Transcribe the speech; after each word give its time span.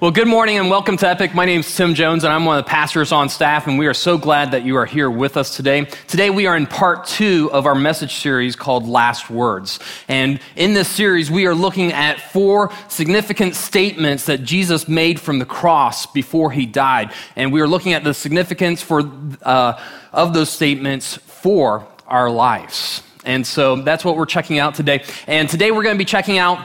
Well, 0.00 0.12
good 0.12 0.28
morning 0.28 0.58
and 0.58 0.70
welcome 0.70 0.96
to 0.98 1.08
Epic. 1.08 1.34
My 1.34 1.44
name 1.44 1.58
is 1.58 1.76
Tim 1.76 1.92
Jones 1.92 2.22
and 2.22 2.32
I'm 2.32 2.44
one 2.44 2.56
of 2.56 2.64
the 2.64 2.70
pastors 2.70 3.10
on 3.10 3.28
staff, 3.28 3.66
and 3.66 3.80
we 3.80 3.88
are 3.88 3.94
so 3.94 4.16
glad 4.16 4.52
that 4.52 4.64
you 4.64 4.76
are 4.76 4.86
here 4.86 5.10
with 5.10 5.36
us 5.36 5.56
today. 5.56 5.86
Today, 6.06 6.30
we 6.30 6.46
are 6.46 6.56
in 6.56 6.68
part 6.68 7.04
two 7.04 7.50
of 7.52 7.66
our 7.66 7.74
message 7.74 8.14
series 8.14 8.54
called 8.54 8.86
Last 8.86 9.28
Words. 9.28 9.80
And 10.06 10.38
in 10.54 10.72
this 10.72 10.86
series, 10.86 11.32
we 11.32 11.46
are 11.46 11.54
looking 11.54 11.92
at 11.92 12.20
four 12.20 12.70
significant 12.86 13.56
statements 13.56 14.26
that 14.26 14.44
Jesus 14.44 14.86
made 14.86 15.18
from 15.18 15.40
the 15.40 15.44
cross 15.44 16.06
before 16.06 16.52
he 16.52 16.64
died. 16.64 17.12
And 17.34 17.52
we 17.52 17.60
are 17.60 17.66
looking 17.66 17.92
at 17.92 18.04
the 18.04 18.14
significance 18.14 18.80
for, 18.80 19.02
uh, 19.42 19.82
of 20.12 20.32
those 20.32 20.48
statements 20.48 21.16
for 21.16 21.88
our 22.06 22.30
lives. 22.30 23.02
And 23.24 23.44
so 23.44 23.74
that's 23.74 24.04
what 24.04 24.16
we're 24.16 24.26
checking 24.26 24.60
out 24.60 24.76
today. 24.76 25.02
And 25.26 25.48
today, 25.48 25.72
we're 25.72 25.82
going 25.82 25.96
to 25.96 25.98
be 25.98 26.04
checking 26.04 26.38
out 26.38 26.64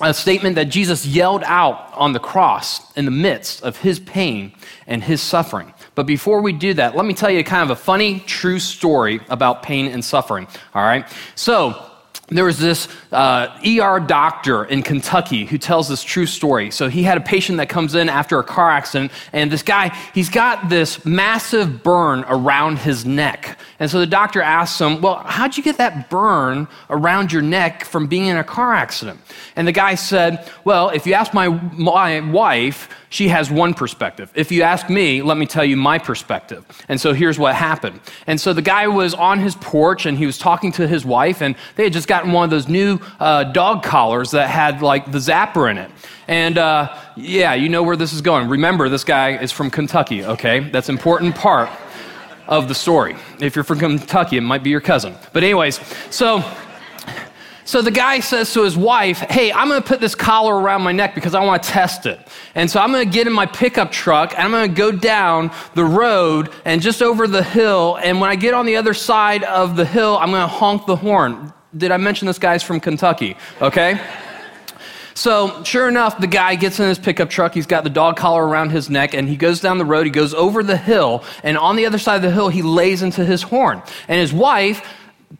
a 0.00 0.12
statement 0.12 0.56
that 0.56 0.64
Jesus 0.64 1.06
yelled 1.06 1.44
out 1.44 1.92
on 1.94 2.12
the 2.12 2.18
cross 2.18 2.92
in 2.94 3.04
the 3.04 3.10
midst 3.10 3.62
of 3.62 3.76
his 3.76 4.00
pain 4.00 4.52
and 4.86 5.02
his 5.02 5.20
suffering. 5.20 5.72
But 5.94 6.06
before 6.06 6.40
we 6.40 6.52
do 6.52 6.74
that, 6.74 6.96
let 6.96 7.06
me 7.06 7.14
tell 7.14 7.30
you 7.30 7.44
kind 7.44 7.62
of 7.62 7.70
a 7.70 7.80
funny, 7.80 8.20
true 8.20 8.58
story 8.58 9.20
about 9.28 9.62
pain 9.62 9.86
and 9.86 10.04
suffering. 10.04 10.48
All 10.74 10.82
right? 10.82 11.06
So, 11.36 11.90
there 12.28 12.44
was 12.44 12.58
this 12.58 12.88
uh, 13.12 13.60
ER 13.66 14.00
doctor 14.00 14.64
in 14.64 14.82
Kentucky 14.82 15.44
who 15.44 15.58
tells 15.58 15.88
this 15.88 16.02
true 16.02 16.24
story. 16.24 16.70
So 16.70 16.88
he 16.88 17.02
had 17.02 17.18
a 17.18 17.20
patient 17.20 17.58
that 17.58 17.68
comes 17.68 17.94
in 17.94 18.08
after 18.08 18.38
a 18.38 18.44
car 18.44 18.70
accident, 18.70 19.12
and 19.32 19.50
this 19.50 19.62
guy, 19.62 19.94
he's 20.14 20.30
got 20.30 20.70
this 20.70 21.04
massive 21.04 21.82
burn 21.82 22.24
around 22.26 22.78
his 22.78 23.04
neck. 23.04 23.58
And 23.78 23.90
so 23.90 23.98
the 23.98 24.06
doctor 24.06 24.40
asks 24.40 24.80
him, 24.80 25.02
Well, 25.02 25.16
how'd 25.16 25.56
you 25.56 25.62
get 25.62 25.76
that 25.76 26.08
burn 26.08 26.66
around 26.88 27.30
your 27.30 27.42
neck 27.42 27.84
from 27.84 28.06
being 28.06 28.26
in 28.26 28.38
a 28.38 28.44
car 28.44 28.72
accident? 28.72 29.20
And 29.54 29.68
the 29.68 29.72
guy 29.72 29.94
said, 29.94 30.50
Well, 30.64 30.88
if 30.88 31.06
you 31.06 31.12
ask 31.12 31.34
my, 31.34 31.48
my 31.48 32.20
wife, 32.20 32.88
she 33.10 33.28
has 33.28 33.48
one 33.48 33.74
perspective. 33.74 34.32
If 34.34 34.50
you 34.50 34.62
ask 34.62 34.90
me, 34.90 35.22
let 35.22 35.36
me 35.36 35.46
tell 35.46 35.64
you 35.64 35.76
my 35.76 35.98
perspective. 35.98 36.64
And 36.88 37.00
so 37.00 37.12
here's 37.12 37.38
what 37.38 37.54
happened. 37.54 38.00
And 38.26 38.40
so 38.40 38.52
the 38.52 38.60
guy 38.60 38.88
was 38.88 39.14
on 39.14 39.38
his 39.38 39.54
porch 39.54 40.04
and 40.04 40.18
he 40.18 40.26
was 40.26 40.36
talking 40.36 40.72
to 40.72 40.88
his 40.88 41.04
wife, 41.04 41.40
and 41.40 41.54
they 41.76 41.84
had 41.84 41.92
just 41.92 42.08
gotten 42.24 42.32
one 42.32 42.44
of 42.44 42.50
those 42.50 42.68
new 42.68 42.98
uh, 43.20 43.44
dog 43.44 43.82
collars 43.82 44.30
that 44.30 44.48
had 44.48 44.80
like 44.80 45.12
the 45.12 45.18
zapper 45.18 45.70
in 45.70 45.76
it. 45.76 45.90
And 46.26 46.56
uh, 46.56 46.98
yeah, 47.16 47.52
you 47.52 47.68
know 47.68 47.82
where 47.82 47.96
this 47.96 48.14
is 48.14 48.22
going. 48.22 48.48
Remember, 48.48 48.88
this 48.88 49.04
guy 49.04 49.36
is 49.36 49.52
from 49.52 49.70
Kentucky, 49.70 50.24
okay? 50.24 50.60
That's 50.70 50.88
important 50.88 51.34
part 51.34 51.68
of 52.48 52.68
the 52.68 52.74
story. 52.74 53.14
If 53.40 53.54
you're 53.54 53.64
from 53.64 53.78
Kentucky, 53.78 54.38
it 54.38 54.40
might 54.40 54.62
be 54.62 54.70
your 54.70 54.80
cousin. 54.80 55.14
But, 55.34 55.44
anyways, 55.44 55.80
so 56.10 56.42
so 57.66 57.80
the 57.80 57.90
guy 57.90 58.20
says 58.20 58.52
to 58.52 58.62
his 58.62 58.76
wife, 58.76 59.20
Hey, 59.20 59.50
I'm 59.50 59.70
to 59.70 59.80
put 59.80 59.98
this 59.98 60.14
collar 60.14 60.54
around 60.54 60.82
my 60.82 60.92
neck 60.92 61.14
because 61.14 61.34
I 61.34 61.42
want 61.42 61.62
to 61.62 61.68
test 61.68 62.04
it. 62.04 62.20
And 62.54 62.70
so 62.70 62.78
I'm 62.78 62.92
to 62.92 63.06
get 63.06 63.26
in 63.26 63.32
my 63.32 63.46
pickup 63.46 63.90
truck 63.90 64.34
and 64.36 64.54
I'm 64.54 64.68
to 64.68 64.74
go 64.74 64.92
down 64.92 65.50
the 65.74 65.84
road 65.84 66.50
and 66.66 66.82
just 66.82 67.00
over 67.02 67.26
the 67.26 67.42
hill. 67.42 67.98
And 68.02 68.20
when 68.20 68.28
I 68.28 68.36
get 68.36 68.52
on 68.52 68.66
the 68.66 68.76
other 68.76 68.92
side 68.92 69.44
of 69.44 69.76
the 69.76 69.86
hill, 69.86 70.18
I'm 70.18 70.30
to 70.32 70.46
honk 70.46 70.84
the 70.86 70.96
horn. 70.96 71.52
Did 71.76 71.90
I 71.90 71.96
mention 71.96 72.26
this 72.26 72.38
guy's 72.38 72.62
from 72.62 72.80
Kentucky? 72.80 73.36
Okay. 73.60 74.00
So, 75.16 75.62
sure 75.62 75.88
enough, 75.88 76.18
the 76.18 76.26
guy 76.26 76.56
gets 76.56 76.80
in 76.80 76.88
his 76.88 76.98
pickup 76.98 77.30
truck. 77.30 77.54
He's 77.54 77.66
got 77.66 77.84
the 77.84 77.90
dog 77.90 78.16
collar 78.16 78.44
around 78.44 78.70
his 78.70 78.90
neck, 78.90 79.14
and 79.14 79.28
he 79.28 79.36
goes 79.36 79.60
down 79.60 79.78
the 79.78 79.84
road. 79.84 80.06
He 80.06 80.10
goes 80.10 80.34
over 80.34 80.62
the 80.62 80.76
hill, 80.76 81.22
and 81.44 81.56
on 81.56 81.76
the 81.76 81.86
other 81.86 81.98
side 81.98 82.16
of 82.16 82.22
the 82.22 82.32
hill, 82.32 82.48
he 82.48 82.62
lays 82.62 83.02
into 83.02 83.24
his 83.24 83.42
horn. 83.42 83.80
And 84.08 84.20
his 84.20 84.32
wife 84.32 84.84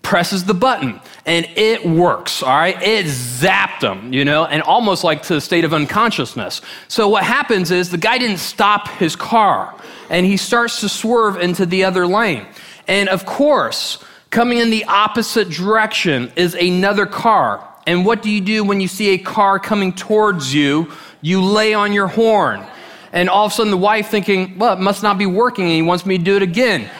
presses 0.02 0.44
the 0.44 0.54
button 0.54 1.00
and 1.24 1.46
it 1.56 1.86
works, 1.86 2.42
all 2.42 2.56
right? 2.56 2.80
It 2.82 3.06
zapped 3.06 3.80
him, 3.80 4.12
you 4.12 4.24
know, 4.24 4.44
and 4.44 4.62
almost 4.62 5.04
like 5.04 5.22
to 5.22 5.34
the 5.34 5.40
state 5.40 5.64
of 5.64 5.72
unconsciousness. 5.72 6.60
So 6.88 7.08
what 7.08 7.22
happens 7.22 7.70
is 7.70 7.90
the 7.90 7.98
guy 7.98 8.18
didn't 8.18 8.38
stop 8.38 8.88
his 8.88 9.14
car 9.14 9.74
and 10.10 10.26
he 10.26 10.36
starts 10.36 10.80
to 10.80 10.88
swerve 10.88 11.40
into 11.40 11.64
the 11.64 11.84
other 11.84 12.06
lane. 12.06 12.46
And 12.88 13.08
of 13.08 13.24
course, 13.24 14.04
coming 14.34 14.58
in 14.58 14.68
the 14.68 14.84
opposite 14.86 15.48
direction 15.48 16.30
is 16.34 16.54
another 16.54 17.06
car. 17.06 17.64
And 17.86 18.04
what 18.04 18.20
do 18.20 18.28
you 18.28 18.40
do 18.40 18.64
when 18.64 18.80
you 18.80 18.88
see 18.88 19.10
a 19.10 19.18
car 19.18 19.60
coming 19.60 19.92
towards 19.92 20.52
you? 20.52 20.90
You 21.20 21.40
lay 21.40 21.72
on 21.72 21.92
your 21.92 22.08
horn. 22.08 22.66
And 23.12 23.30
all 23.30 23.46
of 23.46 23.52
a 23.52 23.54
sudden, 23.54 23.70
the 23.70 23.76
wife 23.76 24.08
thinking, 24.08 24.58
well, 24.58 24.72
it 24.72 24.80
must 24.80 25.04
not 25.04 25.18
be 25.18 25.26
working, 25.26 25.66
and 25.66 25.72
he 25.74 25.82
wants 25.82 26.04
me 26.04 26.18
to 26.18 26.24
do 26.24 26.34
it 26.34 26.42
again, 26.42 26.90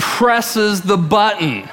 presses 0.00 0.80
the 0.80 0.96
button. 0.96 1.68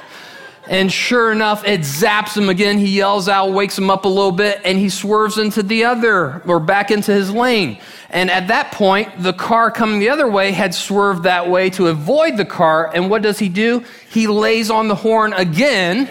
And 0.70 0.90
sure 0.90 1.32
enough, 1.32 1.66
it 1.66 1.80
zaps 1.80 2.36
him 2.36 2.48
again. 2.48 2.78
He 2.78 2.96
yells 2.96 3.28
out, 3.28 3.52
wakes 3.52 3.76
him 3.76 3.90
up 3.90 4.04
a 4.04 4.08
little 4.08 4.30
bit, 4.30 4.60
and 4.64 4.78
he 4.78 4.88
swerves 4.88 5.36
into 5.36 5.64
the 5.64 5.84
other 5.84 6.40
or 6.46 6.60
back 6.60 6.92
into 6.92 7.12
his 7.12 7.28
lane. 7.28 7.80
And 8.08 8.30
at 8.30 8.46
that 8.48 8.70
point, 8.70 9.20
the 9.20 9.32
car 9.32 9.72
coming 9.72 9.98
the 9.98 10.10
other 10.10 10.28
way 10.28 10.52
had 10.52 10.72
swerved 10.72 11.24
that 11.24 11.50
way 11.50 11.70
to 11.70 11.88
avoid 11.88 12.36
the 12.36 12.44
car. 12.44 12.88
And 12.94 13.10
what 13.10 13.20
does 13.20 13.40
he 13.40 13.48
do? 13.48 13.84
He 14.10 14.28
lays 14.28 14.70
on 14.70 14.86
the 14.86 14.94
horn 14.94 15.32
again. 15.32 16.08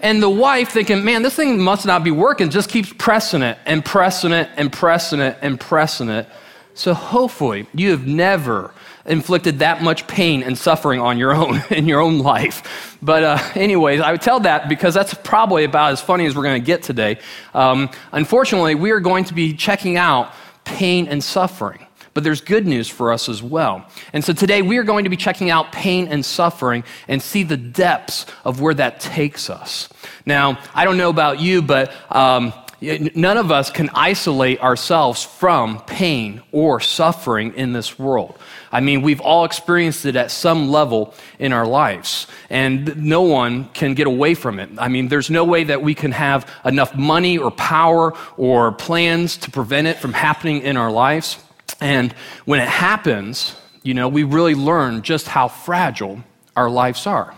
And 0.00 0.22
the 0.22 0.30
wife, 0.30 0.70
thinking, 0.70 1.04
man, 1.04 1.22
this 1.22 1.34
thing 1.34 1.60
must 1.60 1.84
not 1.84 2.04
be 2.04 2.12
working, 2.12 2.50
just 2.50 2.70
keeps 2.70 2.92
pressing 2.92 3.42
it 3.42 3.58
and 3.66 3.84
pressing 3.84 4.30
it 4.30 4.48
and 4.56 4.72
pressing 4.72 5.18
it 5.18 5.38
and 5.42 5.58
pressing 5.58 6.08
it. 6.08 6.28
So 6.74 6.94
hopefully, 6.94 7.66
you 7.74 7.90
have 7.90 8.06
never 8.06 8.72
inflicted 9.06 9.60
that 9.60 9.82
much 9.82 10.06
pain 10.06 10.42
and 10.42 10.56
suffering 10.56 11.00
on 11.00 11.18
your 11.18 11.34
own 11.34 11.62
in 11.70 11.86
your 11.86 12.00
own 12.00 12.18
life. 12.18 12.98
But 13.02 13.22
uh, 13.22 13.38
anyways, 13.54 14.00
I 14.00 14.12
would 14.12 14.22
tell 14.22 14.40
that 14.40 14.68
because 14.68 14.94
that's 14.94 15.14
probably 15.14 15.64
about 15.64 15.92
as 15.92 16.00
funny 16.00 16.26
as 16.26 16.36
we're 16.36 16.44
going 16.44 16.60
to 16.60 16.66
get 16.66 16.82
today. 16.82 17.18
Um, 17.54 17.90
unfortunately, 18.12 18.74
we 18.74 18.90
are 18.90 19.00
going 19.00 19.24
to 19.24 19.34
be 19.34 19.54
checking 19.54 19.96
out 19.96 20.32
pain 20.64 21.08
and 21.08 21.22
suffering. 21.22 21.86
But 22.14 22.24
there's 22.24 22.42
good 22.42 22.66
news 22.66 22.90
for 22.90 23.10
us 23.10 23.30
as 23.30 23.42
well. 23.42 23.86
And 24.12 24.22
so 24.22 24.34
today 24.34 24.60
we 24.60 24.76
are 24.76 24.82
going 24.82 25.04
to 25.04 25.10
be 25.10 25.16
checking 25.16 25.48
out 25.48 25.72
pain 25.72 26.08
and 26.08 26.22
suffering 26.22 26.84
and 27.08 27.22
see 27.22 27.42
the 27.42 27.56
depths 27.56 28.26
of 28.44 28.60
where 28.60 28.74
that 28.74 29.00
takes 29.00 29.48
us. 29.48 29.88
Now, 30.26 30.58
I 30.74 30.84
don't 30.84 30.98
know 30.98 31.08
about 31.08 31.40
you, 31.40 31.62
but 31.62 31.90
um, 32.14 32.52
None 32.82 33.36
of 33.36 33.52
us 33.52 33.70
can 33.70 33.90
isolate 33.94 34.60
ourselves 34.60 35.22
from 35.22 35.80
pain 35.82 36.42
or 36.50 36.80
suffering 36.80 37.54
in 37.54 37.72
this 37.72 37.96
world. 37.96 38.36
I 38.72 38.80
mean, 38.80 39.02
we've 39.02 39.20
all 39.20 39.44
experienced 39.44 40.06
it 40.06 40.16
at 40.16 40.30
some 40.30 40.70
level 40.70 41.14
in 41.38 41.52
our 41.52 41.66
lives, 41.66 42.26
and 42.48 42.96
no 42.96 43.22
one 43.22 43.68
can 43.74 43.94
get 43.94 44.06
away 44.06 44.34
from 44.34 44.58
it. 44.58 44.70
I 44.78 44.88
mean, 44.88 45.08
there's 45.08 45.30
no 45.30 45.44
way 45.44 45.64
that 45.64 45.82
we 45.82 45.94
can 45.94 46.12
have 46.12 46.50
enough 46.64 46.96
money 46.96 47.38
or 47.38 47.50
power 47.50 48.14
or 48.36 48.72
plans 48.72 49.36
to 49.38 49.50
prevent 49.50 49.86
it 49.86 49.98
from 49.98 50.14
happening 50.14 50.62
in 50.62 50.76
our 50.76 50.90
lives. 50.90 51.38
And 51.80 52.12
when 52.46 52.60
it 52.60 52.68
happens, 52.68 53.54
you 53.82 53.94
know, 53.94 54.08
we 54.08 54.24
really 54.24 54.54
learn 54.54 55.02
just 55.02 55.28
how 55.28 55.48
fragile 55.48 56.24
our 56.56 56.70
lives 56.70 57.06
are. 57.06 57.34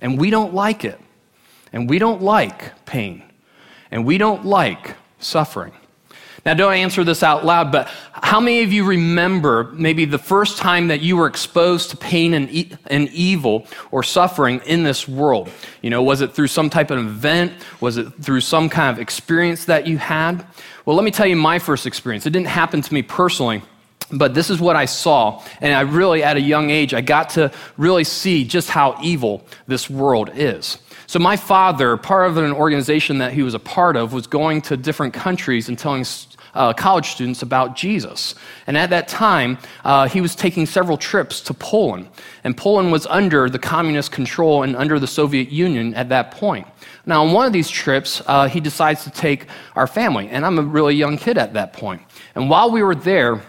And 0.00 0.18
we 0.18 0.30
don't 0.30 0.54
like 0.54 0.84
it. 0.84 1.00
And 1.72 1.90
we 1.90 1.98
don't 1.98 2.22
like 2.22 2.84
pain 2.86 3.24
and 3.90 4.04
we 4.04 4.18
don't 4.18 4.44
like 4.44 4.96
suffering. 5.18 5.72
Now, 6.48 6.54
don't 6.54 6.72
answer 6.72 7.04
this 7.04 7.22
out 7.22 7.44
loud, 7.44 7.70
but 7.70 7.88
how 8.10 8.40
many 8.40 8.62
of 8.62 8.72
you 8.72 8.82
remember 8.82 9.64
maybe 9.74 10.06
the 10.06 10.16
first 10.16 10.56
time 10.56 10.88
that 10.88 11.02
you 11.02 11.14
were 11.18 11.26
exposed 11.26 11.90
to 11.90 11.98
pain 11.98 12.32
and, 12.32 12.50
e- 12.50 12.72
and 12.86 13.10
evil 13.10 13.66
or 13.90 14.02
suffering 14.02 14.62
in 14.64 14.82
this 14.82 15.06
world? 15.06 15.50
You 15.82 15.90
know, 15.90 16.02
was 16.02 16.22
it 16.22 16.32
through 16.32 16.46
some 16.46 16.70
type 16.70 16.90
of 16.90 17.00
event? 17.00 17.52
Was 17.82 17.98
it 17.98 18.14
through 18.22 18.40
some 18.40 18.70
kind 18.70 18.90
of 18.90 18.98
experience 18.98 19.66
that 19.66 19.86
you 19.86 19.98
had? 19.98 20.42
Well, 20.86 20.96
let 20.96 21.04
me 21.04 21.10
tell 21.10 21.26
you 21.26 21.36
my 21.36 21.58
first 21.58 21.84
experience. 21.84 22.24
It 22.24 22.30
didn't 22.30 22.46
happen 22.46 22.80
to 22.80 22.94
me 22.94 23.02
personally. 23.02 23.60
But 24.10 24.32
this 24.32 24.48
is 24.48 24.58
what 24.58 24.74
I 24.74 24.86
saw, 24.86 25.44
and 25.60 25.74
I 25.74 25.82
really, 25.82 26.22
at 26.22 26.38
a 26.38 26.40
young 26.40 26.70
age, 26.70 26.94
I 26.94 27.02
got 27.02 27.28
to 27.30 27.52
really 27.76 28.04
see 28.04 28.42
just 28.42 28.70
how 28.70 28.96
evil 29.02 29.44
this 29.66 29.90
world 29.90 30.30
is. 30.32 30.78
So, 31.06 31.18
my 31.18 31.36
father, 31.36 31.98
part 31.98 32.30
of 32.30 32.38
an 32.38 32.52
organization 32.52 33.18
that 33.18 33.34
he 33.34 33.42
was 33.42 33.52
a 33.52 33.58
part 33.58 33.96
of, 33.96 34.14
was 34.14 34.26
going 34.26 34.62
to 34.62 34.78
different 34.78 35.12
countries 35.12 35.68
and 35.68 35.78
telling 35.78 36.04
uh, 36.54 36.72
college 36.72 37.08
students 37.08 37.42
about 37.42 37.76
Jesus. 37.76 38.34
And 38.66 38.76
at 38.76 38.90
that 38.90 39.08
time, 39.08 39.58
uh, 39.84 40.08
he 40.08 40.20
was 40.20 40.34
taking 40.34 40.66
several 40.66 40.96
trips 40.96 41.40
to 41.42 41.54
Poland. 41.54 42.08
And 42.44 42.56
Poland 42.56 42.92
was 42.92 43.06
under 43.06 43.48
the 43.48 43.58
communist 43.58 44.12
control 44.12 44.62
and 44.62 44.76
under 44.76 44.98
the 44.98 45.06
Soviet 45.06 45.50
Union 45.50 45.94
at 45.94 46.08
that 46.08 46.30
point. 46.30 46.66
Now, 47.06 47.24
on 47.24 47.32
one 47.32 47.46
of 47.46 47.52
these 47.52 47.70
trips, 47.70 48.22
uh, 48.26 48.48
he 48.48 48.60
decides 48.60 49.04
to 49.04 49.10
take 49.10 49.46
our 49.74 49.86
family. 49.86 50.28
And 50.28 50.44
I'm 50.44 50.58
a 50.58 50.62
really 50.62 50.94
young 50.94 51.16
kid 51.16 51.38
at 51.38 51.54
that 51.54 51.72
point. 51.72 52.02
And 52.34 52.50
while 52.50 52.70
we 52.70 52.82
were 52.82 52.94
there, 52.94 53.40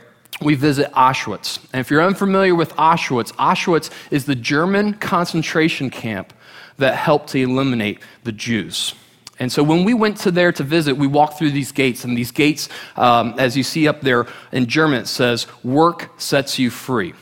we 0.42 0.56
visit 0.56 0.92
Auschwitz. 0.94 1.60
And 1.74 1.81
if 1.81 1.92
you're 1.92 2.02
unfamiliar 2.02 2.56
with 2.56 2.74
Auschwitz, 2.75 3.34
Auschwitz 3.34 3.90
is 4.12 4.25
the 4.25 4.36
German 4.36 4.94
concentration 4.94 5.90
camp 5.90 6.34
that 6.78 6.95
helped 6.95 7.30
to 7.30 7.40
eliminate 7.40 8.00
the 8.24 8.31
Jews. 8.31 8.95
And 9.39 9.51
so 9.51 9.63
when 9.63 9.86
we 9.86 9.94
went 9.94 10.18
to 10.18 10.31
there 10.31 10.51
to 10.51 10.63
visit, 10.63 10.97
we 10.97 11.07
walked 11.07 11.38
through 11.38 11.51
these 11.51 11.71
gates, 11.71 12.03
and 12.03 12.18
these 12.18 12.31
gates, 12.31 12.68
um, 12.97 13.36
as 13.38 13.56
you 13.56 13.63
see 13.63 13.88
up 13.88 14.01
there 14.01 14.27
in 14.51 14.68
German, 14.68 15.01
it 15.01 15.07
says, 15.07 15.47
work 15.63 16.12
sets 16.18 16.59
you 16.59 16.69
free. 16.69 17.13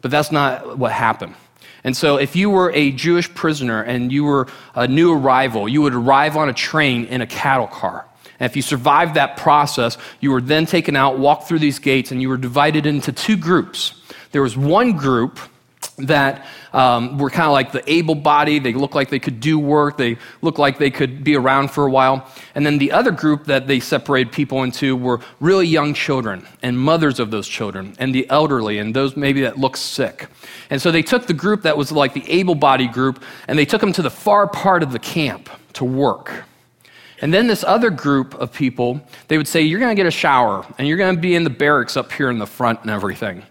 But 0.00 0.10
that's 0.10 0.32
not 0.32 0.78
what 0.78 0.92
happened. 0.92 1.34
And 1.84 1.96
so 1.96 2.16
if 2.16 2.34
you 2.34 2.50
were 2.50 2.72
a 2.72 2.90
Jewish 2.90 3.32
prisoner 3.34 3.82
and 3.82 4.10
you 4.10 4.24
were 4.24 4.48
a 4.74 4.88
new 4.88 5.12
arrival, 5.12 5.68
you 5.68 5.82
would 5.82 5.94
arrive 5.94 6.36
on 6.36 6.48
a 6.48 6.52
train 6.52 7.04
in 7.04 7.20
a 7.20 7.26
cattle 7.26 7.66
car. 7.66 8.04
And 8.40 8.50
if 8.50 8.56
you 8.56 8.62
survived 8.62 9.14
that 9.14 9.36
process, 9.36 9.98
you 10.20 10.30
were 10.30 10.40
then 10.40 10.66
taken 10.66 10.96
out, 10.96 11.18
walked 11.18 11.48
through 11.48 11.58
these 11.58 11.78
gates, 11.78 12.10
and 12.10 12.22
you 12.22 12.28
were 12.28 12.36
divided 12.36 12.86
into 12.86 13.12
two 13.12 13.36
groups. 13.36 14.00
There 14.32 14.42
was 14.42 14.56
one 14.56 14.92
group 14.92 15.38
that 15.98 16.46
um, 16.72 17.18
were 17.18 17.30
kind 17.30 17.46
of 17.46 17.52
like 17.52 17.72
the 17.72 17.90
able 17.90 18.14
bodied. 18.14 18.62
They 18.62 18.72
looked 18.72 18.94
like 18.94 19.10
they 19.10 19.18
could 19.18 19.40
do 19.40 19.58
work. 19.58 19.96
They 19.96 20.16
looked 20.42 20.58
like 20.58 20.78
they 20.78 20.90
could 20.90 21.24
be 21.24 21.36
around 21.36 21.70
for 21.70 21.86
a 21.86 21.90
while. 21.90 22.30
And 22.54 22.64
then 22.64 22.78
the 22.78 22.92
other 22.92 23.10
group 23.10 23.44
that 23.44 23.66
they 23.66 23.80
separated 23.80 24.32
people 24.32 24.62
into 24.62 24.96
were 24.96 25.20
really 25.40 25.66
young 25.66 25.94
children 25.94 26.46
and 26.62 26.78
mothers 26.78 27.18
of 27.18 27.30
those 27.30 27.48
children 27.48 27.96
and 27.98 28.14
the 28.14 28.28
elderly 28.30 28.78
and 28.78 28.94
those 28.94 29.16
maybe 29.16 29.40
that 29.42 29.58
looked 29.58 29.78
sick. 29.78 30.28
And 30.70 30.80
so 30.80 30.90
they 30.90 31.02
took 31.02 31.26
the 31.26 31.34
group 31.34 31.62
that 31.62 31.76
was 31.76 31.90
like 31.90 32.14
the 32.14 32.28
able 32.30 32.54
bodied 32.54 32.92
group 32.92 33.22
and 33.48 33.58
they 33.58 33.66
took 33.66 33.80
them 33.80 33.92
to 33.94 34.02
the 34.02 34.10
far 34.10 34.46
part 34.46 34.82
of 34.82 34.92
the 34.92 34.98
camp 34.98 35.50
to 35.74 35.84
work. 35.84 36.44
And 37.20 37.34
then 37.34 37.48
this 37.48 37.64
other 37.64 37.90
group 37.90 38.34
of 38.34 38.52
people, 38.52 39.00
they 39.26 39.38
would 39.38 39.48
say, 39.48 39.62
You're 39.62 39.80
going 39.80 39.94
to 39.94 40.00
get 40.00 40.06
a 40.06 40.10
shower 40.10 40.64
and 40.78 40.86
you're 40.86 40.96
going 40.96 41.16
to 41.16 41.20
be 41.20 41.34
in 41.34 41.44
the 41.44 41.50
barracks 41.50 41.96
up 41.96 42.12
here 42.12 42.30
in 42.30 42.38
the 42.38 42.46
front 42.46 42.82
and 42.82 42.90
everything. 42.90 43.42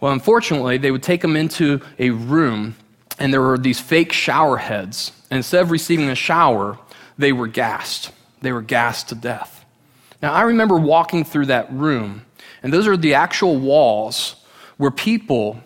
Well, 0.00 0.12
unfortunately, 0.12 0.78
they 0.78 0.90
would 0.90 1.02
take 1.02 1.20
them 1.20 1.36
into 1.36 1.80
a 1.98 2.10
room, 2.10 2.76
and 3.18 3.32
there 3.32 3.42
were 3.42 3.58
these 3.58 3.80
fake 3.80 4.12
shower 4.12 4.56
heads. 4.56 5.12
And 5.30 5.36
instead 5.36 5.62
of 5.62 5.70
receiving 5.70 6.08
a 6.08 6.14
shower, 6.14 6.78
they 7.18 7.32
were 7.32 7.46
gassed. 7.46 8.10
They 8.40 8.52
were 8.52 8.62
gassed 8.62 9.10
to 9.10 9.14
death. 9.14 9.64
Now, 10.22 10.32
I 10.32 10.42
remember 10.42 10.76
walking 10.76 11.24
through 11.24 11.46
that 11.46 11.70
room, 11.72 12.24
and 12.62 12.72
those 12.72 12.86
are 12.86 12.96
the 12.96 13.14
actual 13.14 13.56
walls 13.56 14.36
where 14.78 14.90
people 14.90 15.60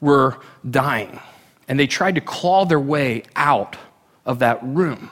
were 0.00 0.38
dying. 0.68 1.18
And 1.66 1.78
they 1.78 1.86
tried 1.86 2.16
to 2.16 2.20
claw 2.20 2.64
their 2.66 2.80
way 2.80 3.22
out 3.36 3.76
of 4.26 4.40
that 4.40 4.62
room. 4.62 5.10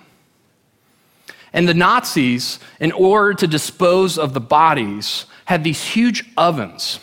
And 1.52 1.66
the 1.66 1.74
Nazis, 1.74 2.58
in 2.78 2.92
order 2.92 3.32
to 3.34 3.46
dispose 3.46 4.18
of 4.18 4.34
the 4.34 4.40
bodies, 4.40 5.24
had 5.46 5.64
these 5.64 5.82
huge 5.82 6.24
ovens 6.36 7.00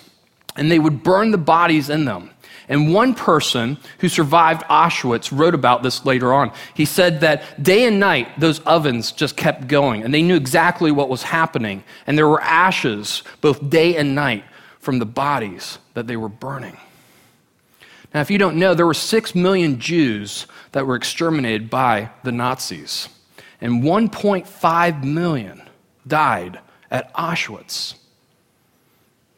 and 0.56 0.72
they 0.72 0.80
would 0.80 1.04
burn 1.04 1.32
the 1.32 1.38
bodies 1.38 1.90
in 1.90 2.06
them. 2.06 2.32
And 2.68 2.94
one 2.94 3.14
person 3.14 3.78
who 4.00 4.10
survived 4.10 4.64
Auschwitz 4.64 5.32
wrote 5.32 5.54
about 5.54 5.84
this 5.84 6.04
later 6.04 6.34
on. 6.34 6.52
He 6.74 6.86
said 6.86 7.22
that 7.22 7.62
day 7.62 7.86
and 7.86 8.00
night, 8.00 8.40
those 8.40 8.60
ovens 8.62 9.12
just 9.12 9.38
kept 9.38 9.68
going, 9.68 10.04
and 10.04 10.14
they 10.14 10.24
knew 10.24 10.36
exactly 10.36 10.92
what 10.92 11.10
was 11.10 11.22
happening. 11.22 11.84
And 12.08 12.18
there 12.18 12.28
were 12.28 12.42
ashes 12.42 13.22
both 13.42 13.70
day 13.70 13.96
and 13.98 14.16
night 14.16 14.44
from 14.80 15.00
the 15.00 15.06
bodies 15.06 15.78
that 15.94 16.08
they 16.08 16.18
were 16.18 16.30
burning. 16.30 16.78
Now, 18.14 18.22
if 18.22 18.32
you 18.32 18.38
don't 18.38 18.58
know, 18.58 18.74
there 18.74 18.86
were 18.86 18.94
six 18.94 19.36
million 19.36 19.80
Jews 19.80 20.48
that 20.72 20.88
were 20.88 20.96
exterminated 20.96 21.70
by 21.70 22.10
the 22.24 22.32
Nazis, 22.32 23.10
and 23.62 23.84
1.5 23.84 25.04
million 25.04 25.62
died 26.08 26.60
at 26.90 27.14
Auschwitz. 27.14 27.96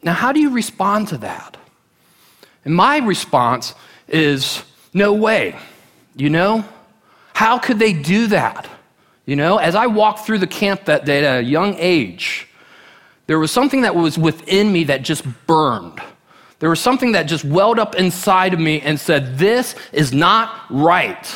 Now, 0.07 0.13
how 0.13 0.31
do 0.31 0.39
you 0.39 0.51
respond 0.51 1.09
to 1.09 1.18
that? 1.18 1.57
And 2.63 2.74
my 2.74 3.00
response 3.00 3.75
is 4.07 4.63
no 4.94 5.12
way. 5.12 5.54
You 6.15 6.30
know? 6.30 6.63
How 7.33 7.59
could 7.59 7.77
they 7.77 7.92
do 7.92 8.27
that? 8.27 8.69
You 9.25 9.36
know, 9.36 9.57
as 9.57 9.75
I 9.75 9.88
walked 9.88 10.19
through 10.25 10.38
the 10.38 10.48
camp 10.48 10.86
that 10.86 11.04
day 11.04 11.25
at 11.25 11.39
a 11.39 11.44
young 11.44 11.75
age, 11.77 12.48
there 13.25 13.38
was 13.38 13.51
something 13.51 13.81
that 13.81 13.95
was 13.95 14.18
within 14.18 14.71
me 14.71 14.86
that 14.86 15.01
just 15.01 15.25
burned. 15.45 16.00
There 16.59 16.69
was 16.69 16.80
something 16.80 17.12
that 17.12 17.24
just 17.24 17.44
welled 17.44 17.77
up 17.77 17.95
inside 17.95 18.54
of 18.54 18.62
me 18.62 18.80
and 18.80 18.98
said, 18.98 19.38
This 19.38 19.75
is 19.92 20.13
not 20.13 20.56
right. 20.69 21.27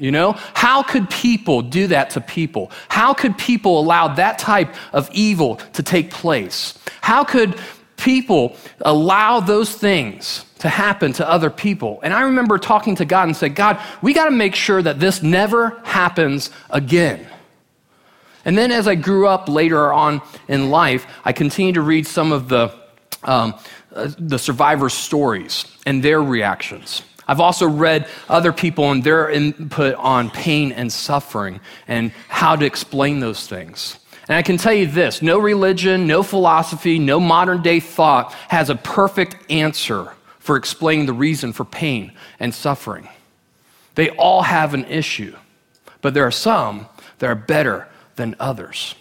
You 0.00 0.10
know, 0.10 0.32
how 0.54 0.82
could 0.82 1.08
people 1.10 1.62
do 1.62 1.86
that 1.86 2.10
to 2.10 2.20
people? 2.20 2.72
How 2.88 3.14
could 3.14 3.38
people 3.38 3.78
allow 3.78 4.08
that 4.08 4.40
type 4.40 4.74
of 4.92 5.08
evil 5.12 5.56
to 5.74 5.82
take 5.84 6.10
place? 6.10 6.76
How 7.02 7.22
could 7.22 7.54
people 8.06 8.56
allow 8.82 9.40
those 9.40 9.74
things 9.74 10.44
to 10.60 10.68
happen 10.68 11.12
to 11.12 11.28
other 11.28 11.50
people. 11.50 11.98
And 12.04 12.14
I 12.14 12.22
remember 12.22 12.56
talking 12.56 12.94
to 12.96 13.04
God 13.04 13.24
and 13.24 13.36
said, 13.36 13.56
God, 13.56 13.82
we 14.00 14.14
got 14.14 14.26
to 14.26 14.30
make 14.30 14.54
sure 14.54 14.80
that 14.80 15.00
this 15.00 15.24
never 15.24 15.80
happens 15.82 16.50
again. 16.70 17.26
And 18.44 18.56
then 18.56 18.70
as 18.70 18.86
I 18.86 18.94
grew 18.94 19.26
up 19.26 19.48
later 19.48 19.92
on 19.92 20.22
in 20.46 20.70
life, 20.70 21.04
I 21.24 21.32
continued 21.32 21.74
to 21.74 21.80
read 21.80 22.06
some 22.06 22.30
of 22.30 22.48
the, 22.48 22.72
um, 23.24 23.54
uh, 23.92 24.12
the 24.16 24.38
survivors' 24.38 24.94
stories 24.94 25.64
and 25.84 26.00
their 26.00 26.22
reactions. 26.22 27.02
I've 27.26 27.40
also 27.40 27.66
read 27.66 28.06
other 28.28 28.52
people 28.52 28.92
and 28.92 29.02
their 29.02 29.28
input 29.28 29.96
on 29.96 30.30
pain 30.30 30.70
and 30.70 30.92
suffering 30.92 31.58
and 31.88 32.12
how 32.28 32.54
to 32.54 32.64
explain 32.64 33.18
those 33.18 33.48
things. 33.48 33.98
And 34.28 34.36
I 34.36 34.42
can 34.42 34.56
tell 34.56 34.72
you 34.72 34.86
this 34.86 35.22
no 35.22 35.38
religion, 35.38 36.06
no 36.06 36.22
philosophy, 36.22 36.98
no 36.98 37.20
modern 37.20 37.62
day 37.62 37.80
thought 37.80 38.32
has 38.48 38.70
a 38.70 38.76
perfect 38.76 39.36
answer 39.50 40.12
for 40.38 40.56
explaining 40.56 41.06
the 41.06 41.12
reason 41.12 41.52
for 41.52 41.64
pain 41.64 42.12
and 42.40 42.54
suffering. 42.54 43.08
They 43.94 44.10
all 44.10 44.42
have 44.42 44.74
an 44.74 44.84
issue, 44.84 45.36
but 46.02 46.14
there 46.14 46.26
are 46.26 46.32
some 46.32 46.86
that 47.18 47.26
are 47.26 47.34
better 47.34 47.88
than 48.16 48.36
others. 48.38 48.94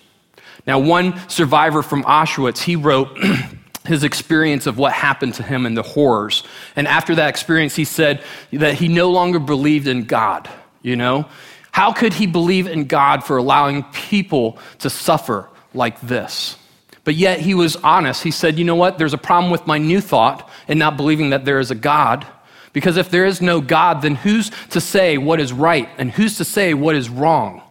Now, 0.65 0.79
one 0.79 1.19
survivor 1.29 1.83
from 1.83 2.03
Auschwitz, 2.03 2.63
he 2.63 2.75
wrote 2.75 3.17
his 3.85 4.03
experience 4.03 4.65
of 4.65 4.77
what 4.77 4.93
happened 4.93 5.35
to 5.35 5.43
him 5.43 5.65
and 5.65 5.77
the 5.77 5.83
horrors. 5.83 6.43
And 6.75 6.87
after 6.87 7.15
that 7.15 7.29
experience, 7.29 7.75
he 7.75 7.85
said 7.85 8.23
that 8.51 8.75
he 8.75 8.87
no 8.87 9.11
longer 9.11 9.39
believed 9.39 9.87
in 9.87 10.05
God, 10.05 10.49
you 10.81 10.95
know? 10.95 11.27
How 11.75 11.91
could 11.91 12.13
he 12.13 12.25
believe 12.25 12.67
in 12.67 12.85
God 12.85 13.21
for 13.21 13.35
allowing 13.35 13.83
people 13.83 14.57
to 14.79 14.89
suffer 14.89 15.49
like 15.73 15.99
this? 15.99 16.55
But 17.03 17.15
yet 17.15 17.41
he 17.41 17.53
was 17.53 17.75
honest. 17.75 18.23
He 18.23 18.31
said, 18.31 18.57
You 18.57 18.63
know 18.63 18.77
what? 18.77 18.97
There's 18.97 19.13
a 19.13 19.17
problem 19.17 19.51
with 19.51 19.67
my 19.67 19.77
new 19.77 19.99
thought 19.99 20.49
and 20.69 20.79
not 20.79 20.95
believing 20.95 21.31
that 21.31 21.43
there 21.43 21.59
is 21.59 21.71
a 21.71 21.75
God. 21.75 22.25
Because 22.71 22.95
if 22.95 23.09
there 23.09 23.25
is 23.25 23.41
no 23.41 23.59
God, 23.59 24.01
then 24.01 24.15
who's 24.15 24.51
to 24.69 24.79
say 24.79 25.17
what 25.17 25.41
is 25.41 25.51
right 25.51 25.89
and 25.97 26.11
who's 26.11 26.37
to 26.37 26.45
say 26.45 26.73
what 26.73 26.95
is 26.95 27.09
wrong? 27.09 27.61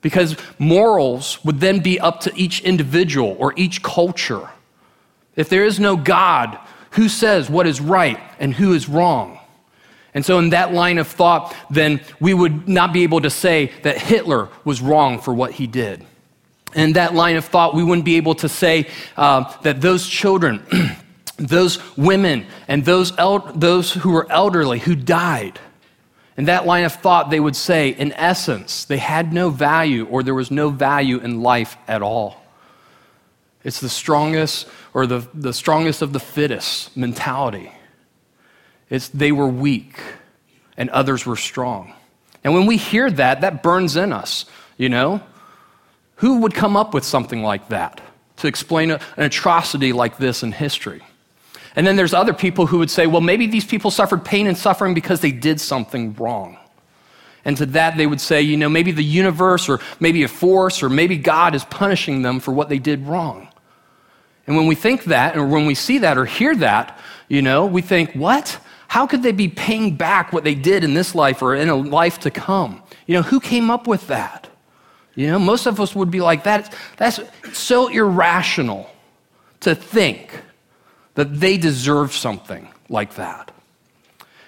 Because 0.00 0.34
morals 0.58 1.44
would 1.44 1.60
then 1.60 1.80
be 1.80 2.00
up 2.00 2.20
to 2.20 2.32
each 2.34 2.62
individual 2.62 3.36
or 3.38 3.52
each 3.58 3.82
culture. 3.82 4.48
If 5.36 5.50
there 5.50 5.66
is 5.66 5.78
no 5.78 5.98
God, 5.98 6.58
who 6.92 7.10
says 7.10 7.50
what 7.50 7.66
is 7.66 7.78
right 7.78 8.18
and 8.38 8.54
who 8.54 8.72
is 8.72 8.88
wrong? 8.88 9.38
And 10.14 10.24
so, 10.24 10.38
in 10.38 10.50
that 10.50 10.72
line 10.74 10.98
of 10.98 11.08
thought, 11.08 11.54
then 11.70 12.00
we 12.20 12.34
would 12.34 12.68
not 12.68 12.92
be 12.92 13.02
able 13.02 13.22
to 13.22 13.30
say 13.30 13.72
that 13.82 13.98
Hitler 13.98 14.48
was 14.64 14.82
wrong 14.82 15.18
for 15.18 15.32
what 15.32 15.52
he 15.52 15.66
did. 15.66 16.04
In 16.74 16.94
that 16.94 17.14
line 17.14 17.36
of 17.36 17.44
thought, 17.44 17.74
we 17.74 17.82
wouldn't 17.82 18.04
be 18.04 18.16
able 18.16 18.34
to 18.36 18.48
say 18.48 18.88
uh, 19.16 19.44
that 19.62 19.80
those 19.80 20.06
children, 20.06 20.62
those 21.36 21.78
women, 21.96 22.46
and 22.68 22.84
those, 22.84 23.16
el- 23.18 23.52
those 23.54 23.92
who 23.92 24.10
were 24.10 24.30
elderly 24.30 24.78
who 24.78 24.94
died, 24.94 25.58
in 26.36 26.46
that 26.46 26.66
line 26.66 26.84
of 26.84 26.94
thought, 26.94 27.30
they 27.30 27.40
would 27.40 27.56
say, 27.56 27.90
in 27.90 28.12
essence, 28.12 28.84
they 28.86 28.96
had 28.96 29.32
no 29.32 29.50
value 29.50 30.06
or 30.06 30.22
there 30.22 30.34
was 30.34 30.50
no 30.50 30.70
value 30.70 31.18
in 31.18 31.42
life 31.42 31.76
at 31.86 32.00
all. 32.00 32.42
It's 33.64 33.80
the 33.80 33.88
strongest 33.88 34.66
or 34.94 35.06
the, 35.06 35.26
the 35.34 35.52
strongest 35.52 36.02
of 36.02 36.12
the 36.12 36.20
fittest 36.20 36.96
mentality. 36.96 37.70
It's 38.92 39.08
they 39.08 39.32
were 39.32 39.48
weak 39.48 39.98
and 40.76 40.90
others 40.90 41.24
were 41.24 41.36
strong. 41.36 41.94
And 42.44 42.52
when 42.52 42.66
we 42.66 42.76
hear 42.76 43.10
that, 43.10 43.40
that 43.40 43.62
burns 43.62 43.96
in 43.96 44.12
us, 44.12 44.44
you 44.76 44.90
know? 44.90 45.22
Who 46.16 46.40
would 46.40 46.54
come 46.54 46.76
up 46.76 46.92
with 46.92 47.02
something 47.02 47.42
like 47.42 47.70
that 47.70 48.02
to 48.36 48.46
explain 48.46 48.90
an 48.90 49.00
atrocity 49.16 49.94
like 49.94 50.18
this 50.18 50.42
in 50.42 50.52
history? 50.52 51.00
And 51.74 51.86
then 51.86 51.96
there's 51.96 52.12
other 52.12 52.34
people 52.34 52.66
who 52.66 52.78
would 52.80 52.90
say, 52.90 53.06
well, 53.06 53.22
maybe 53.22 53.46
these 53.46 53.64
people 53.64 53.90
suffered 53.90 54.26
pain 54.26 54.46
and 54.46 54.58
suffering 54.58 54.92
because 54.92 55.22
they 55.22 55.32
did 55.32 55.58
something 55.58 56.14
wrong. 56.16 56.58
And 57.46 57.56
to 57.56 57.66
that, 57.66 57.96
they 57.96 58.06
would 58.06 58.20
say, 58.20 58.42
you 58.42 58.58
know, 58.58 58.68
maybe 58.68 58.92
the 58.92 59.02
universe 59.02 59.70
or 59.70 59.80
maybe 60.00 60.22
a 60.22 60.28
force 60.28 60.82
or 60.82 60.90
maybe 60.90 61.16
God 61.16 61.54
is 61.54 61.64
punishing 61.64 62.20
them 62.20 62.40
for 62.40 62.52
what 62.52 62.68
they 62.68 62.78
did 62.78 63.06
wrong. 63.06 63.48
And 64.46 64.54
when 64.54 64.66
we 64.66 64.74
think 64.74 65.04
that, 65.04 65.38
or 65.38 65.46
when 65.46 65.64
we 65.64 65.74
see 65.74 65.98
that 65.98 66.18
or 66.18 66.26
hear 66.26 66.54
that, 66.56 66.98
you 67.28 67.40
know, 67.40 67.64
we 67.64 67.80
think, 67.80 68.12
what? 68.12 68.58
How 68.92 69.06
could 69.06 69.22
they 69.22 69.32
be 69.32 69.48
paying 69.48 69.96
back 69.96 70.34
what 70.34 70.44
they 70.44 70.54
did 70.54 70.84
in 70.84 70.92
this 70.92 71.14
life 71.14 71.40
or 71.40 71.54
in 71.54 71.70
a 71.70 71.74
life 71.74 72.18
to 72.20 72.30
come? 72.30 72.82
You 73.06 73.14
know, 73.14 73.22
who 73.22 73.40
came 73.40 73.70
up 73.70 73.86
with 73.86 74.08
that? 74.08 74.50
You 75.14 75.28
know, 75.28 75.38
most 75.38 75.64
of 75.64 75.80
us 75.80 75.94
would 75.94 76.10
be 76.10 76.20
like, 76.20 76.44
that. 76.44 76.74
that's 76.98 77.18
so 77.54 77.88
irrational 77.88 78.90
to 79.60 79.74
think 79.74 80.42
that 81.14 81.40
they 81.40 81.56
deserve 81.56 82.12
something 82.12 82.68
like 82.90 83.14
that. 83.14 83.50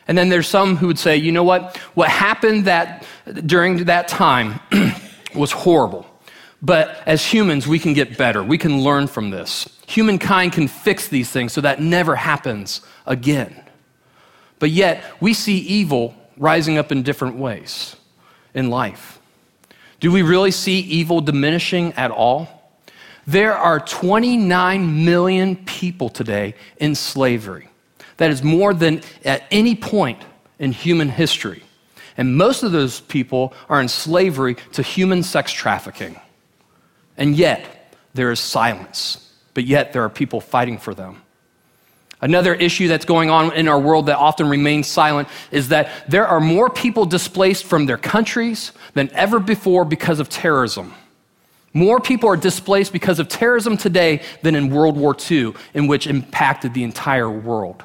And 0.08 0.18
then 0.18 0.28
there's 0.28 0.46
some 0.46 0.76
who 0.76 0.88
would 0.88 0.98
say, 0.98 1.16
you 1.16 1.32
know 1.32 1.42
what? 1.42 1.78
What 1.94 2.10
happened 2.10 2.66
that 2.66 3.06
during 3.46 3.86
that 3.86 4.08
time 4.08 4.60
was 5.34 5.52
horrible. 5.52 6.04
But 6.60 6.98
as 7.06 7.24
humans, 7.24 7.66
we 7.66 7.78
can 7.78 7.94
get 7.94 8.18
better. 8.18 8.42
We 8.42 8.58
can 8.58 8.82
learn 8.82 9.06
from 9.06 9.30
this. 9.30 9.70
Humankind 9.86 10.52
can 10.52 10.68
fix 10.68 11.08
these 11.08 11.30
things 11.30 11.54
so 11.54 11.62
that 11.62 11.80
never 11.80 12.14
happens 12.14 12.82
again. 13.06 13.63
But 14.64 14.70
yet, 14.70 15.04
we 15.20 15.34
see 15.34 15.58
evil 15.58 16.14
rising 16.38 16.78
up 16.78 16.90
in 16.90 17.02
different 17.02 17.36
ways 17.36 17.96
in 18.54 18.70
life. 18.70 19.20
Do 20.00 20.10
we 20.10 20.22
really 20.22 20.52
see 20.52 20.80
evil 20.80 21.20
diminishing 21.20 21.92
at 21.98 22.10
all? 22.10 22.72
There 23.26 23.54
are 23.54 23.78
29 23.78 25.04
million 25.04 25.56
people 25.66 26.08
today 26.08 26.54
in 26.78 26.94
slavery. 26.94 27.68
That 28.16 28.30
is 28.30 28.42
more 28.42 28.72
than 28.72 29.02
at 29.22 29.42
any 29.50 29.76
point 29.76 30.22
in 30.58 30.72
human 30.72 31.10
history. 31.10 31.62
And 32.16 32.34
most 32.34 32.62
of 32.62 32.72
those 32.72 33.00
people 33.00 33.52
are 33.68 33.82
in 33.82 33.88
slavery 33.88 34.56
to 34.72 34.82
human 34.82 35.22
sex 35.22 35.52
trafficking. 35.52 36.18
And 37.18 37.36
yet, 37.36 37.94
there 38.14 38.32
is 38.32 38.40
silence. 38.40 39.30
But 39.52 39.64
yet, 39.64 39.92
there 39.92 40.04
are 40.04 40.08
people 40.08 40.40
fighting 40.40 40.78
for 40.78 40.94
them. 40.94 41.20
Another 42.24 42.54
issue 42.54 42.88
that's 42.88 43.04
going 43.04 43.28
on 43.28 43.52
in 43.52 43.68
our 43.68 43.78
world 43.78 44.06
that 44.06 44.16
often 44.16 44.48
remains 44.48 44.86
silent 44.86 45.28
is 45.50 45.68
that 45.68 45.90
there 46.08 46.26
are 46.26 46.40
more 46.40 46.70
people 46.70 47.04
displaced 47.04 47.66
from 47.66 47.84
their 47.84 47.98
countries 47.98 48.72
than 48.94 49.10
ever 49.12 49.38
before 49.38 49.84
because 49.84 50.20
of 50.20 50.30
terrorism. 50.30 50.94
More 51.74 52.00
people 52.00 52.30
are 52.30 52.36
displaced 52.38 52.94
because 52.94 53.18
of 53.18 53.28
terrorism 53.28 53.76
today 53.76 54.22
than 54.40 54.54
in 54.54 54.70
World 54.70 54.96
War 54.96 55.14
II, 55.30 55.52
in 55.74 55.86
which 55.86 56.06
impacted 56.06 56.72
the 56.72 56.82
entire 56.82 57.28
world. 57.28 57.84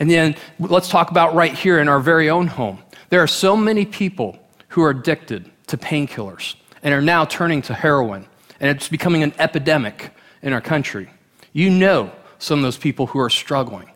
And 0.00 0.10
then 0.10 0.34
let's 0.58 0.88
talk 0.88 1.12
about 1.12 1.36
right 1.36 1.54
here 1.54 1.78
in 1.78 1.88
our 1.88 2.00
very 2.00 2.28
own 2.28 2.48
home. 2.48 2.80
There 3.08 3.22
are 3.22 3.28
so 3.28 3.56
many 3.56 3.86
people 3.86 4.36
who 4.70 4.82
are 4.82 4.90
addicted 4.90 5.48
to 5.68 5.76
painkillers 5.76 6.56
and 6.82 6.92
are 6.92 7.00
now 7.00 7.24
turning 7.24 7.62
to 7.62 7.74
heroin, 7.74 8.26
and 8.58 8.68
it's 8.68 8.88
becoming 8.88 9.22
an 9.22 9.32
epidemic 9.38 10.12
in 10.42 10.52
our 10.52 10.60
country. 10.60 11.08
You 11.52 11.70
know 11.70 12.10
some 12.38 12.58
of 12.58 12.62
those 12.62 12.78
people 12.78 13.06
who 13.06 13.18
are 13.18 13.30
struggling, 13.30 13.90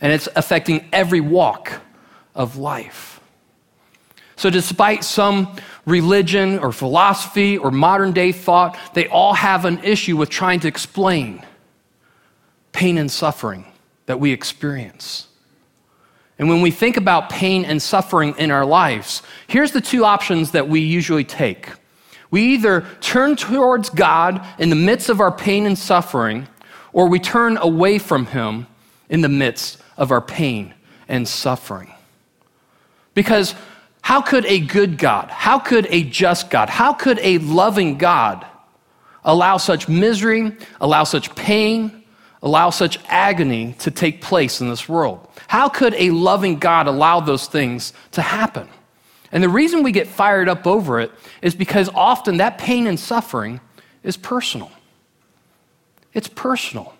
and 0.00 0.12
it's 0.12 0.28
affecting 0.36 0.88
every 0.92 1.20
walk 1.20 1.72
of 2.34 2.56
life. 2.56 3.20
So, 4.36 4.50
despite 4.50 5.02
some 5.02 5.56
religion 5.84 6.60
or 6.60 6.70
philosophy 6.70 7.58
or 7.58 7.72
modern 7.72 8.12
day 8.12 8.30
thought, 8.30 8.78
they 8.94 9.08
all 9.08 9.34
have 9.34 9.64
an 9.64 9.82
issue 9.82 10.16
with 10.16 10.30
trying 10.30 10.60
to 10.60 10.68
explain 10.68 11.44
pain 12.70 12.98
and 12.98 13.10
suffering 13.10 13.66
that 14.06 14.20
we 14.20 14.30
experience. 14.32 15.26
And 16.38 16.48
when 16.48 16.62
we 16.62 16.70
think 16.70 16.96
about 16.96 17.30
pain 17.30 17.64
and 17.64 17.82
suffering 17.82 18.34
in 18.38 18.52
our 18.52 18.64
lives, 18.64 19.22
here's 19.48 19.72
the 19.72 19.80
two 19.80 20.04
options 20.04 20.52
that 20.52 20.68
we 20.68 20.80
usually 20.80 21.24
take. 21.24 21.70
We 22.30 22.54
either 22.54 22.86
turn 23.00 23.34
towards 23.34 23.90
God 23.90 24.46
in 24.58 24.70
the 24.70 24.76
midst 24.76 25.08
of 25.08 25.20
our 25.20 25.32
pain 25.32 25.66
and 25.66 25.76
suffering, 25.76 26.46
or 26.92 27.08
we 27.08 27.18
turn 27.18 27.56
away 27.56 27.98
from 27.98 28.26
Him 28.26 28.66
in 29.08 29.20
the 29.20 29.28
midst 29.28 29.78
of 29.96 30.10
our 30.10 30.20
pain 30.20 30.74
and 31.08 31.26
suffering. 31.26 31.92
Because 33.14 33.54
how 34.02 34.22
could 34.22 34.46
a 34.46 34.60
good 34.60 34.96
God, 34.96 35.28
how 35.30 35.58
could 35.58 35.86
a 35.90 36.04
just 36.04 36.50
God, 36.50 36.70
how 36.70 36.92
could 36.92 37.18
a 37.20 37.38
loving 37.38 37.98
God 37.98 38.46
allow 39.24 39.56
such 39.56 39.88
misery, 39.88 40.56
allow 40.80 41.04
such 41.04 41.34
pain, 41.34 42.04
allow 42.42 42.70
such 42.70 42.98
agony 43.08 43.74
to 43.80 43.90
take 43.90 44.22
place 44.22 44.60
in 44.60 44.68
this 44.68 44.88
world? 44.88 45.26
How 45.48 45.68
could 45.68 45.94
a 45.94 46.10
loving 46.10 46.58
God 46.58 46.86
allow 46.86 47.20
those 47.20 47.46
things 47.48 47.92
to 48.12 48.22
happen? 48.22 48.68
And 49.32 49.42
the 49.42 49.48
reason 49.48 49.82
we 49.82 49.92
get 49.92 50.06
fired 50.06 50.48
up 50.48 50.66
over 50.66 51.00
it 51.00 51.10
is 51.42 51.54
because 51.54 51.90
often 51.90 52.38
that 52.38 52.56
pain 52.56 52.86
and 52.86 52.98
suffering 52.98 53.60
is 54.02 54.16
personal. 54.16 54.70
It's 56.18 56.26
personal. 56.26 56.96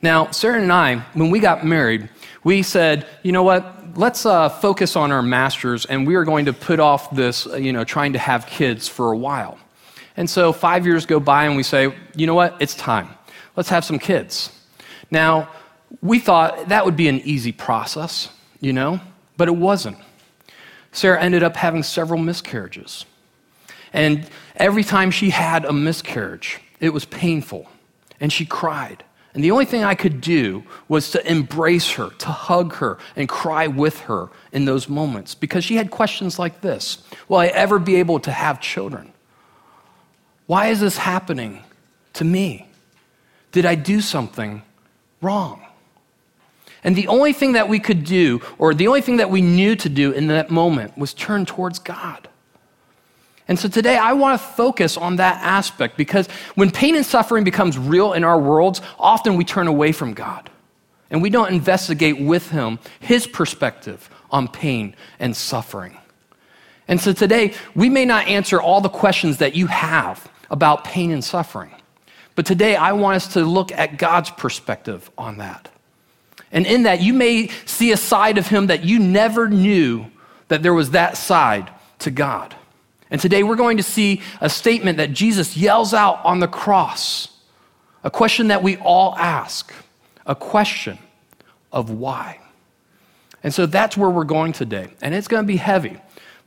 Now, 0.00 0.30
Sarah 0.30 0.58
and 0.58 0.72
I, 0.72 1.00
when 1.12 1.28
we 1.28 1.38
got 1.38 1.66
married, 1.66 2.08
we 2.42 2.62
said, 2.62 3.06
you 3.22 3.30
know 3.30 3.42
what, 3.42 3.98
let's 3.98 4.24
uh, 4.24 4.48
focus 4.48 4.96
on 4.96 5.12
our 5.12 5.20
masters, 5.20 5.84
and 5.84 6.06
we 6.06 6.14
are 6.14 6.24
going 6.24 6.46
to 6.46 6.54
put 6.54 6.80
off 6.80 7.14
this, 7.14 7.46
uh, 7.46 7.56
you 7.56 7.74
know, 7.74 7.84
trying 7.84 8.14
to 8.14 8.18
have 8.18 8.46
kids 8.46 8.88
for 8.88 9.12
a 9.12 9.18
while. 9.18 9.58
And 10.16 10.30
so 10.30 10.50
five 10.50 10.86
years 10.86 11.04
go 11.04 11.20
by, 11.20 11.44
and 11.44 11.56
we 11.56 11.62
say, 11.62 11.94
you 12.16 12.26
know 12.26 12.34
what, 12.34 12.56
it's 12.58 12.74
time. 12.74 13.10
Let's 13.54 13.68
have 13.68 13.84
some 13.84 13.98
kids. 13.98 14.50
Now, 15.10 15.50
we 16.00 16.20
thought 16.20 16.70
that 16.70 16.86
would 16.86 16.96
be 16.96 17.08
an 17.08 17.20
easy 17.20 17.52
process, 17.52 18.30
you 18.60 18.72
know, 18.72 18.98
but 19.36 19.48
it 19.48 19.56
wasn't. 19.56 19.98
Sarah 20.90 21.20
ended 21.20 21.42
up 21.42 21.54
having 21.54 21.82
several 21.82 22.18
miscarriages. 22.18 23.04
And 23.92 24.26
every 24.56 24.84
time 24.84 25.10
she 25.10 25.28
had 25.28 25.66
a 25.66 25.72
miscarriage, 25.74 26.60
it 26.80 26.92
was 26.92 27.06
painful, 27.06 27.66
and 28.24 28.32
she 28.32 28.46
cried. 28.46 29.04
And 29.34 29.44
the 29.44 29.50
only 29.50 29.66
thing 29.66 29.84
I 29.84 29.94
could 29.94 30.22
do 30.22 30.64
was 30.88 31.10
to 31.10 31.30
embrace 31.30 31.90
her, 31.90 32.08
to 32.08 32.28
hug 32.28 32.76
her, 32.76 32.96
and 33.16 33.28
cry 33.28 33.66
with 33.66 34.00
her 34.00 34.30
in 34.50 34.64
those 34.64 34.88
moments 34.88 35.34
because 35.34 35.62
she 35.62 35.76
had 35.76 35.90
questions 35.90 36.38
like 36.38 36.62
this 36.62 37.04
Will 37.28 37.36
I 37.36 37.48
ever 37.48 37.78
be 37.78 37.96
able 37.96 38.18
to 38.20 38.30
have 38.30 38.62
children? 38.62 39.12
Why 40.46 40.68
is 40.68 40.80
this 40.80 40.96
happening 40.96 41.64
to 42.14 42.24
me? 42.24 42.66
Did 43.52 43.66
I 43.66 43.74
do 43.74 44.00
something 44.00 44.62
wrong? 45.20 45.62
And 46.82 46.96
the 46.96 47.08
only 47.08 47.34
thing 47.34 47.52
that 47.52 47.68
we 47.68 47.78
could 47.78 48.04
do, 48.04 48.40
or 48.56 48.72
the 48.72 48.88
only 48.88 49.02
thing 49.02 49.18
that 49.18 49.28
we 49.28 49.42
knew 49.42 49.76
to 49.76 49.90
do 49.90 50.12
in 50.12 50.28
that 50.28 50.50
moment, 50.50 50.96
was 50.96 51.12
turn 51.12 51.44
towards 51.44 51.78
God. 51.78 52.30
And 53.46 53.58
so 53.58 53.68
today 53.68 53.96
I 53.96 54.14
want 54.14 54.40
to 54.40 54.46
focus 54.46 54.96
on 54.96 55.16
that 55.16 55.42
aspect 55.42 55.96
because 55.96 56.28
when 56.54 56.70
pain 56.70 56.96
and 56.96 57.04
suffering 57.04 57.44
becomes 57.44 57.78
real 57.78 58.14
in 58.14 58.24
our 58.24 58.38
worlds, 58.38 58.80
often 58.98 59.36
we 59.36 59.44
turn 59.44 59.66
away 59.66 59.92
from 59.92 60.14
God 60.14 60.50
and 61.10 61.20
we 61.20 61.30
don't 61.30 61.52
investigate 61.52 62.20
with 62.20 62.50
Him 62.50 62.78
His 63.00 63.26
perspective 63.26 64.08
on 64.30 64.48
pain 64.48 64.96
and 65.18 65.36
suffering. 65.36 65.98
And 66.88 67.00
so 67.00 67.12
today 67.12 67.54
we 67.74 67.88
may 67.88 68.04
not 68.04 68.26
answer 68.28 68.60
all 68.60 68.80
the 68.80 68.88
questions 68.88 69.38
that 69.38 69.54
you 69.54 69.66
have 69.66 70.30
about 70.50 70.84
pain 70.84 71.10
and 71.10 71.22
suffering, 71.22 71.70
but 72.34 72.46
today 72.46 72.76
I 72.76 72.92
want 72.92 73.16
us 73.16 73.34
to 73.34 73.44
look 73.44 73.72
at 73.72 73.98
God's 73.98 74.30
perspective 74.30 75.10
on 75.16 75.38
that. 75.38 75.68
And 76.50 76.66
in 76.66 76.84
that, 76.84 77.00
you 77.00 77.12
may 77.12 77.48
see 77.66 77.90
a 77.90 77.96
side 77.96 78.38
of 78.38 78.46
him 78.46 78.68
that 78.68 78.84
you 78.84 78.98
never 79.00 79.48
knew 79.48 80.06
that 80.48 80.62
there 80.62 80.72
was 80.72 80.92
that 80.92 81.16
side 81.16 81.70
to 81.98 82.10
God. 82.10 82.54
And 83.14 83.20
today 83.20 83.44
we're 83.44 83.54
going 83.54 83.76
to 83.76 83.84
see 83.84 84.22
a 84.40 84.50
statement 84.50 84.98
that 84.98 85.12
Jesus 85.12 85.56
yells 85.56 85.94
out 85.94 86.18
on 86.24 86.40
the 86.40 86.48
cross, 86.48 87.28
a 88.02 88.10
question 88.10 88.48
that 88.48 88.60
we 88.60 88.76
all 88.78 89.14
ask, 89.14 89.72
a 90.26 90.34
question 90.34 90.98
of 91.70 91.90
why. 91.90 92.40
And 93.44 93.54
so 93.54 93.66
that's 93.66 93.96
where 93.96 94.10
we're 94.10 94.24
going 94.24 94.52
today. 94.52 94.88
And 95.00 95.14
it's 95.14 95.28
going 95.28 95.44
to 95.44 95.46
be 95.46 95.58
heavy, 95.58 95.96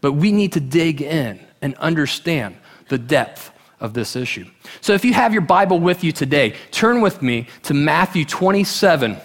but 0.01 0.12
we 0.12 0.33
need 0.33 0.51
to 0.51 0.59
dig 0.59 1.01
in 1.01 1.39
and 1.62 1.74
understand 1.75 2.57
the 2.89 2.97
depth 2.97 3.50
of 3.79 3.93
this 3.93 4.17
issue. 4.17 4.45
So 4.81 4.91
if 4.91 5.05
you 5.05 5.13
have 5.13 5.31
your 5.31 5.43
Bible 5.43 5.79
with 5.79 6.03
you 6.03 6.12
today, 6.12 6.53
turn 6.71 7.00
with 7.00 7.21
me 7.21 7.47
to 7.63 7.74
Matthew 7.74 8.25
27 8.25 9.15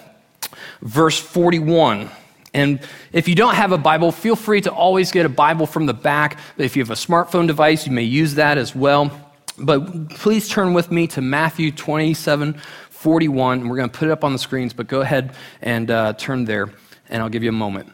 verse 0.81 1.19
41. 1.19 2.09
And 2.53 2.79
if 3.11 3.27
you 3.27 3.35
don't 3.35 3.55
have 3.55 3.71
a 3.71 3.77
Bible, 3.77 4.11
feel 4.11 4.35
free 4.35 4.61
to 4.61 4.71
always 4.71 5.11
get 5.11 5.25
a 5.25 5.29
Bible 5.29 5.65
from 5.65 5.85
the 5.87 5.93
back. 5.93 6.39
If 6.57 6.75
you 6.75 6.83
have 6.83 6.91
a 6.91 6.95
smartphone 6.95 7.47
device, 7.47 7.87
you 7.87 7.91
may 7.91 8.03
use 8.03 8.35
that 8.35 8.57
as 8.57 8.75
well. 8.75 9.11
But 9.57 10.09
please 10.09 10.47
turn 10.47 10.73
with 10.73 10.91
me 10.91 11.07
to 11.07 11.21
Matthew 11.21 11.71
27 11.71 12.59
41. 12.89 13.67
We're 13.67 13.75
going 13.75 13.89
to 13.89 13.97
put 13.97 14.07
it 14.07 14.11
up 14.11 14.23
on 14.23 14.31
the 14.31 14.39
screens, 14.39 14.71
but 14.71 14.87
go 14.87 15.01
ahead 15.01 15.35
and 15.61 15.91
uh, 15.91 16.13
turn 16.13 16.45
there, 16.45 16.69
and 17.09 17.21
I'll 17.21 17.29
give 17.29 17.43
you 17.43 17.49
a 17.49 17.51
moment. 17.51 17.91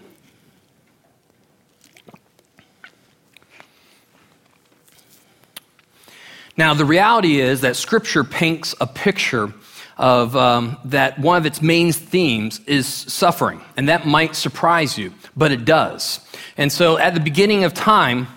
Now, 6.56 6.74
the 6.74 6.86
reality 6.86 7.40
is 7.40 7.62
that 7.62 7.76
Scripture 7.78 8.24
paints 8.24 8.76
a 8.82 8.86
picture 8.86 9.54
of 10.00 10.34
um, 10.38 10.78
that 10.86 11.20
one 11.20 11.38
of 11.38 11.46
its 11.46 11.62
main 11.62 11.92
themes 11.92 12.62
is 12.66 12.88
suffering. 12.88 13.62
And 13.76 13.90
that 13.90 14.08
might 14.08 14.34
surprise 14.36 14.98
you, 14.98 15.14
but 15.36 15.52
it 15.52 15.66
does. 15.66 16.22
And 16.58 16.72
so 16.72 16.98
at 16.98 17.14
the 17.14 17.20
beginning 17.20 17.66
of 17.66 17.74
time, 17.74 18.28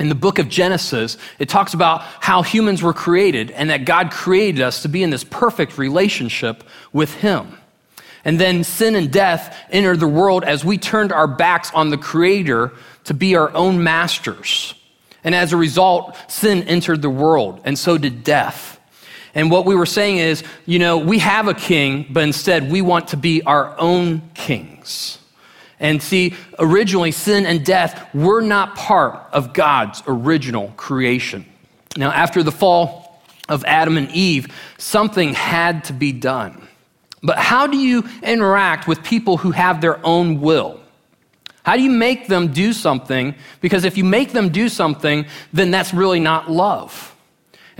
in 0.00 0.08
the 0.08 0.14
book 0.14 0.38
of 0.38 0.48
Genesis, 0.48 1.18
it 1.38 1.50
talks 1.50 1.74
about 1.74 2.00
how 2.00 2.42
humans 2.42 2.82
were 2.82 2.94
created 2.94 3.50
and 3.50 3.68
that 3.68 3.84
God 3.84 4.10
created 4.10 4.62
us 4.62 4.80
to 4.82 4.88
be 4.88 5.02
in 5.02 5.10
this 5.10 5.24
perfect 5.24 5.76
relationship 5.76 6.64
with 6.90 7.12
Him. 7.12 7.58
And 8.24 8.40
then 8.40 8.64
sin 8.64 8.94
and 8.94 9.12
death 9.12 9.56
entered 9.70 10.00
the 10.00 10.08
world 10.08 10.42
as 10.42 10.64
we 10.64 10.78
turned 10.78 11.12
our 11.12 11.28
backs 11.28 11.70
on 11.74 11.90
the 11.90 11.98
Creator 11.98 12.72
to 13.04 13.14
be 13.14 13.36
our 13.36 13.54
own 13.54 13.82
masters. 13.82 14.74
And 15.22 15.34
as 15.34 15.52
a 15.52 15.58
result, 15.58 16.16
sin 16.28 16.62
entered 16.62 17.02
the 17.02 17.10
world, 17.10 17.60
and 17.64 17.78
so 17.78 17.98
did 17.98 18.24
death. 18.24 18.79
And 19.34 19.50
what 19.50 19.64
we 19.64 19.74
were 19.74 19.86
saying 19.86 20.18
is, 20.18 20.42
you 20.66 20.78
know, 20.78 20.98
we 20.98 21.18
have 21.18 21.48
a 21.48 21.54
king, 21.54 22.06
but 22.10 22.24
instead 22.24 22.70
we 22.70 22.82
want 22.82 23.08
to 23.08 23.16
be 23.16 23.42
our 23.42 23.78
own 23.78 24.22
kings. 24.34 25.18
And 25.78 26.02
see, 26.02 26.34
originally, 26.58 27.10
sin 27.10 27.46
and 27.46 27.64
death 27.64 28.14
were 28.14 28.42
not 28.42 28.76
part 28.76 29.18
of 29.32 29.54
God's 29.54 30.02
original 30.06 30.72
creation. 30.76 31.46
Now, 31.96 32.10
after 32.10 32.42
the 32.42 32.52
fall 32.52 33.22
of 33.48 33.64
Adam 33.64 33.96
and 33.96 34.10
Eve, 34.10 34.48
something 34.78 35.32
had 35.32 35.84
to 35.84 35.92
be 35.92 36.12
done. 36.12 36.68
But 37.22 37.38
how 37.38 37.66
do 37.66 37.76
you 37.76 38.04
interact 38.22 38.86
with 38.86 39.02
people 39.02 39.38
who 39.38 39.50
have 39.52 39.80
their 39.80 40.04
own 40.04 40.40
will? 40.40 40.80
How 41.62 41.76
do 41.76 41.82
you 41.82 41.90
make 41.90 42.26
them 42.26 42.52
do 42.52 42.72
something? 42.72 43.34
Because 43.60 43.84
if 43.84 43.96
you 43.96 44.04
make 44.04 44.32
them 44.32 44.50
do 44.50 44.68
something, 44.68 45.26
then 45.52 45.70
that's 45.70 45.92
really 45.92 46.20
not 46.20 46.50
love. 46.50 47.14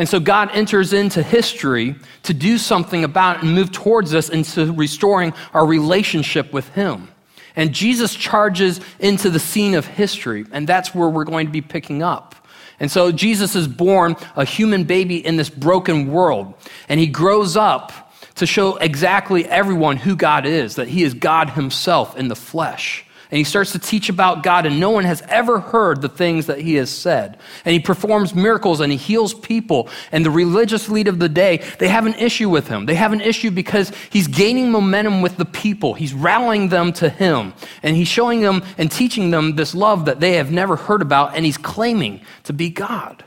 And 0.01 0.09
so 0.09 0.19
God 0.19 0.49
enters 0.55 0.95
into 0.95 1.23
history 1.23 1.95
to 2.23 2.33
do 2.33 2.57
something 2.57 3.05
about 3.05 3.37
it 3.37 3.43
and 3.43 3.55
move 3.55 3.71
towards 3.71 4.15
us 4.15 4.31
into 4.31 4.73
restoring 4.73 5.35
our 5.53 5.67
relationship 5.67 6.55
with 6.55 6.67
Him. 6.71 7.09
And 7.55 7.75
Jesus 7.75 8.15
charges 8.15 8.81
into 8.99 9.29
the 9.29 9.39
scene 9.39 9.75
of 9.75 9.87
history, 9.87 10.47
and 10.53 10.67
that's 10.67 10.95
where 10.95 11.11
we're 11.11 11.25
going 11.25 11.49
to 11.49 11.53
be 11.53 11.61
picking 11.61 12.03
up. 12.03 12.35
And 12.81 12.91
so 12.91 13.13
Jesus 13.13 13.55
is 13.55 13.69
born 13.69 14.17
a 14.37 14.47
human 14.47 14.85
baby 14.85 15.19
in 15.25 15.37
this 15.37 15.51
broken 15.51 16.11
world, 16.11 16.55
and 16.89 16.99
he 16.99 17.07
grows 17.07 17.55
up 17.55 18.11
to 18.37 18.47
show 18.47 18.77
exactly 18.77 19.45
everyone 19.45 19.99
who 19.99 20.17
God 20.17 20.47
is, 20.47 20.77
that 20.77 20.89
he 20.89 21.03
is 21.03 21.13
God 21.13 21.51
himself 21.51 22.17
in 22.17 22.29
the 22.29 22.37
flesh. 22.37 23.05
And 23.31 23.39
he 23.39 23.45
starts 23.45 23.73
to 23.73 23.79
teach 23.79 24.09
about 24.09 24.43
God, 24.43 24.67
and 24.67 24.81
no 24.81 24.91
one 24.91 25.05
has 25.05 25.23
ever 25.29 25.61
heard 25.61 26.03
the 26.03 26.09
things 26.09 26.47
that 26.47 26.59
he 26.59 26.75
has 26.75 26.91
said. 26.91 27.39
And 27.65 27.73
he 27.73 27.79
performs 27.79 28.35
miracles 28.35 28.81
and 28.81 28.91
he 28.91 28.99
heals 28.99 29.35
people. 29.35 29.89
And 30.11 30.27
the 30.27 30.33
religious 30.33 30.89
lead 30.89 31.07
of 31.07 31.21
the 31.21 31.29
day, 31.29 31.59
they 31.79 31.87
have 31.87 32.07
an 32.07 32.15
issue 32.15 32.49
with 32.49 32.67
him. 32.67 32.87
They 32.87 32.97
have 32.97 33.13
an 33.13 33.21
issue 33.21 33.53
because 33.53 33.93
he's 34.11 34.27
gaining 34.27 34.73
momentum 34.73 35.23
with 35.23 35.37
the 35.37 35.45
people. 35.45 35.95
He's 35.95 36.13
rallying 36.13 36.71
them 36.71 36.93
to 36.95 37.09
him. 37.09 37.55
And 37.85 37.95
he's 37.95 38.09
showing 38.09 38.41
them 38.41 38.65
and 38.79 38.91
teaching 38.91 39.31
them 39.31 39.55
this 39.55 39.77
love 39.77 40.07
that 40.07 40.19
they 40.19 40.33
have 40.33 40.51
never 40.51 40.75
heard 40.75 41.01
about. 41.01 41.37
And 41.37 41.45
he's 41.45 41.59
claiming 41.59 42.23
to 42.45 42.53
be 42.53 42.69
God. 42.69 43.23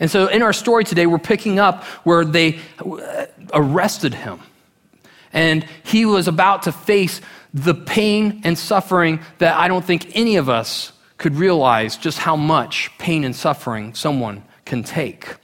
And 0.00 0.10
so 0.10 0.28
in 0.28 0.40
our 0.40 0.54
story 0.54 0.84
today, 0.84 1.06
we're 1.06 1.18
picking 1.18 1.58
up 1.58 1.84
where 2.04 2.24
they 2.24 2.58
arrested 3.52 4.14
him. 4.14 4.40
And 5.32 5.66
he 5.84 6.06
was 6.06 6.26
about 6.26 6.62
to 6.62 6.72
face 6.72 7.20
the 7.56 7.74
pain 7.74 8.42
and 8.44 8.58
suffering 8.58 9.18
that 9.38 9.56
I 9.56 9.66
don't 9.66 9.84
think 9.84 10.14
any 10.14 10.36
of 10.36 10.50
us 10.50 10.92
could 11.16 11.36
realize 11.36 11.96
just 11.96 12.18
how 12.18 12.36
much 12.36 12.90
pain 12.98 13.24
and 13.24 13.34
suffering 13.34 13.94
someone 13.94 14.44
can 14.66 14.82
take. 14.82 15.36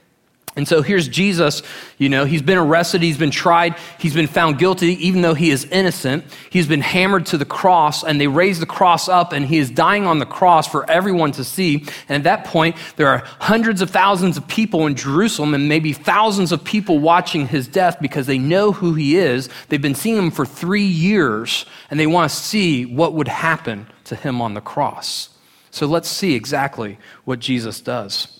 And 0.55 0.67
so 0.67 0.83
here's 0.83 1.07
Jesus, 1.07 1.63
you 1.97 2.09
know, 2.09 2.25
he's 2.25 2.43
been 2.43 2.59
arrested, 2.59 3.01
he's 3.01 3.17
been 3.17 3.31
tried, 3.31 3.75
he's 3.97 4.13
been 4.13 4.27
found 4.27 4.59
guilty, 4.59 5.07
even 5.07 5.23
though 5.23 5.33
he 5.33 5.49
is 5.49 5.65
innocent. 5.65 6.25
He's 6.51 6.67
been 6.67 6.81
hammered 6.81 7.25
to 7.27 7.39
the 7.39 7.45
cross, 7.45 8.03
and 8.03 8.21
they 8.21 8.27
raise 8.27 8.59
the 8.59 8.67
cross 8.67 9.09
up, 9.09 9.33
and 9.33 9.47
he 9.47 9.57
is 9.57 9.71
dying 9.71 10.05
on 10.05 10.19
the 10.19 10.27
cross 10.27 10.67
for 10.67 10.87
everyone 10.87 11.31
to 11.33 11.43
see. 11.43 11.77
And 12.07 12.17
at 12.17 12.23
that 12.25 12.45
point, 12.45 12.75
there 12.97 13.07
are 13.07 13.23
hundreds 13.39 13.81
of 13.81 13.89
thousands 13.89 14.37
of 14.37 14.47
people 14.47 14.85
in 14.85 14.93
Jerusalem, 14.93 15.55
and 15.55 15.67
maybe 15.67 15.91
thousands 15.91 16.51
of 16.51 16.63
people 16.63 16.99
watching 16.99 17.47
his 17.47 17.67
death 17.67 17.97
because 17.99 18.27
they 18.27 18.37
know 18.37 18.71
who 18.71 18.93
he 18.93 19.17
is. 19.17 19.49
They've 19.69 19.81
been 19.81 19.95
seeing 19.95 20.17
him 20.17 20.29
for 20.29 20.45
three 20.45 20.85
years, 20.85 21.65
and 21.89 21.99
they 21.99 22.07
want 22.07 22.29
to 22.29 22.37
see 22.37 22.85
what 22.85 23.13
would 23.13 23.27
happen 23.27 23.87
to 24.03 24.15
him 24.15 24.39
on 24.39 24.53
the 24.53 24.61
cross. 24.61 25.29
So 25.71 25.87
let's 25.87 26.09
see 26.09 26.35
exactly 26.35 26.99
what 27.25 27.39
Jesus 27.39 27.81
does. 27.81 28.32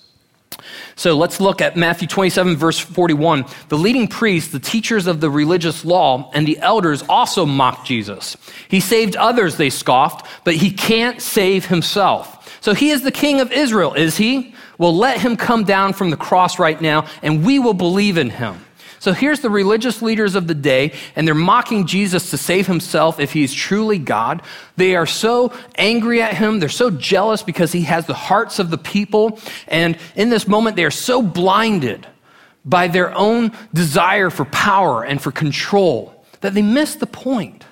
So 0.95 1.15
let's 1.15 1.39
look 1.39 1.61
at 1.61 1.75
Matthew 1.75 2.07
27, 2.07 2.55
verse 2.57 2.79
41. 2.79 3.45
The 3.69 3.77
leading 3.77 4.07
priests, 4.07 4.51
the 4.51 4.59
teachers 4.59 5.07
of 5.07 5.21
the 5.21 5.29
religious 5.29 5.85
law, 5.85 6.31
and 6.33 6.47
the 6.47 6.59
elders 6.59 7.03
also 7.09 7.45
mocked 7.45 7.87
Jesus. 7.87 8.37
He 8.67 8.79
saved 8.79 9.15
others, 9.15 9.57
they 9.57 9.69
scoffed, 9.69 10.27
but 10.43 10.55
he 10.55 10.71
can't 10.71 11.21
save 11.21 11.65
himself. 11.65 12.59
So 12.61 12.73
he 12.73 12.91
is 12.91 13.01
the 13.01 13.11
king 13.11 13.41
of 13.41 13.51
Israel, 13.51 13.93
is 13.93 14.17
he? 14.17 14.55
Well, 14.77 14.95
let 14.95 15.19
him 15.19 15.37
come 15.37 15.63
down 15.63 15.93
from 15.93 16.09
the 16.09 16.17
cross 16.17 16.59
right 16.59 16.79
now, 16.81 17.07
and 17.21 17.45
we 17.45 17.59
will 17.59 17.73
believe 17.73 18.17
in 18.17 18.29
him. 18.29 18.63
So 19.03 19.11
here's 19.11 19.41
the 19.41 19.49
religious 19.49 20.01
leaders 20.01 20.33
of 20.33 20.47
the 20.47 20.55
day, 20.55 20.93
and 21.17 21.27
they're 21.27 21.35
mocking 21.35 21.87
Jesus 21.87 22.29
to 22.29 22.37
save 22.37 22.67
himself 22.67 23.19
if 23.19 23.33
he's 23.33 23.53
truly 23.53 23.97
God. 23.97 24.41
They 24.77 24.95
are 24.95 25.05
so 25.05 25.51
angry 25.75 26.21
at 26.21 26.37
him. 26.37 26.61
They're 26.61 26.69
so 26.69 26.89
jealous 26.89 27.43
because 27.43 27.73
he 27.73 27.81
has 27.81 28.05
the 28.05 28.13
hearts 28.13 28.59
of 28.59 28.69
the 28.69 28.77
people. 28.77 29.41
And 29.67 29.97
in 30.15 30.29
this 30.29 30.47
moment, 30.47 30.77
they 30.77 30.85
are 30.85 30.89
so 30.89 31.21
blinded 31.21 32.07
by 32.63 32.87
their 32.87 33.13
own 33.13 33.51
desire 33.73 34.29
for 34.29 34.45
power 34.45 35.03
and 35.03 35.21
for 35.21 35.33
control 35.33 36.25
that 36.39 36.53
they 36.53 36.61
miss 36.61 36.95
the 36.95 37.05
point. 37.05 37.65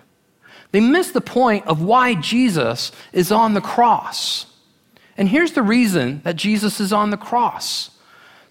They 0.73 0.81
miss 0.81 1.11
the 1.11 1.21
point 1.21 1.65
of 1.65 1.81
why 1.81 2.15
Jesus 2.15 2.91
is 3.13 3.31
on 3.31 3.53
the 3.53 3.61
cross. 3.61 4.47
And 5.15 5.29
here's 5.29 5.53
the 5.53 5.63
reason 5.63 6.23
that 6.25 6.35
Jesus 6.35 6.81
is 6.81 6.91
on 6.91 7.09
the 7.09 7.15
cross 7.15 7.90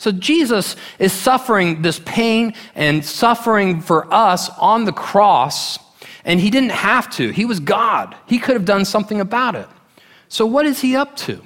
so 0.00 0.10
Jesus 0.10 0.76
is 0.98 1.12
suffering 1.12 1.82
this 1.82 1.98
pain 1.98 2.54
and 2.74 3.04
suffering 3.04 3.82
for 3.82 4.10
us 4.10 4.48
on 4.58 4.86
the 4.86 4.94
cross, 4.94 5.78
and 6.24 6.40
he 6.40 6.48
didn't 6.48 6.70
have 6.70 7.10
to. 7.16 7.28
He 7.28 7.44
was 7.44 7.60
God, 7.60 8.16
he 8.24 8.38
could 8.38 8.54
have 8.54 8.64
done 8.64 8.86
something 8.86 9.20
about 9.20 9.56
it. 9.56 9.68
So, 10.28 10.46
what 10.46 10.64
is 10.64 10.80
he 10.80 10.96
up 10.96 11.16
to? 11.18 11.42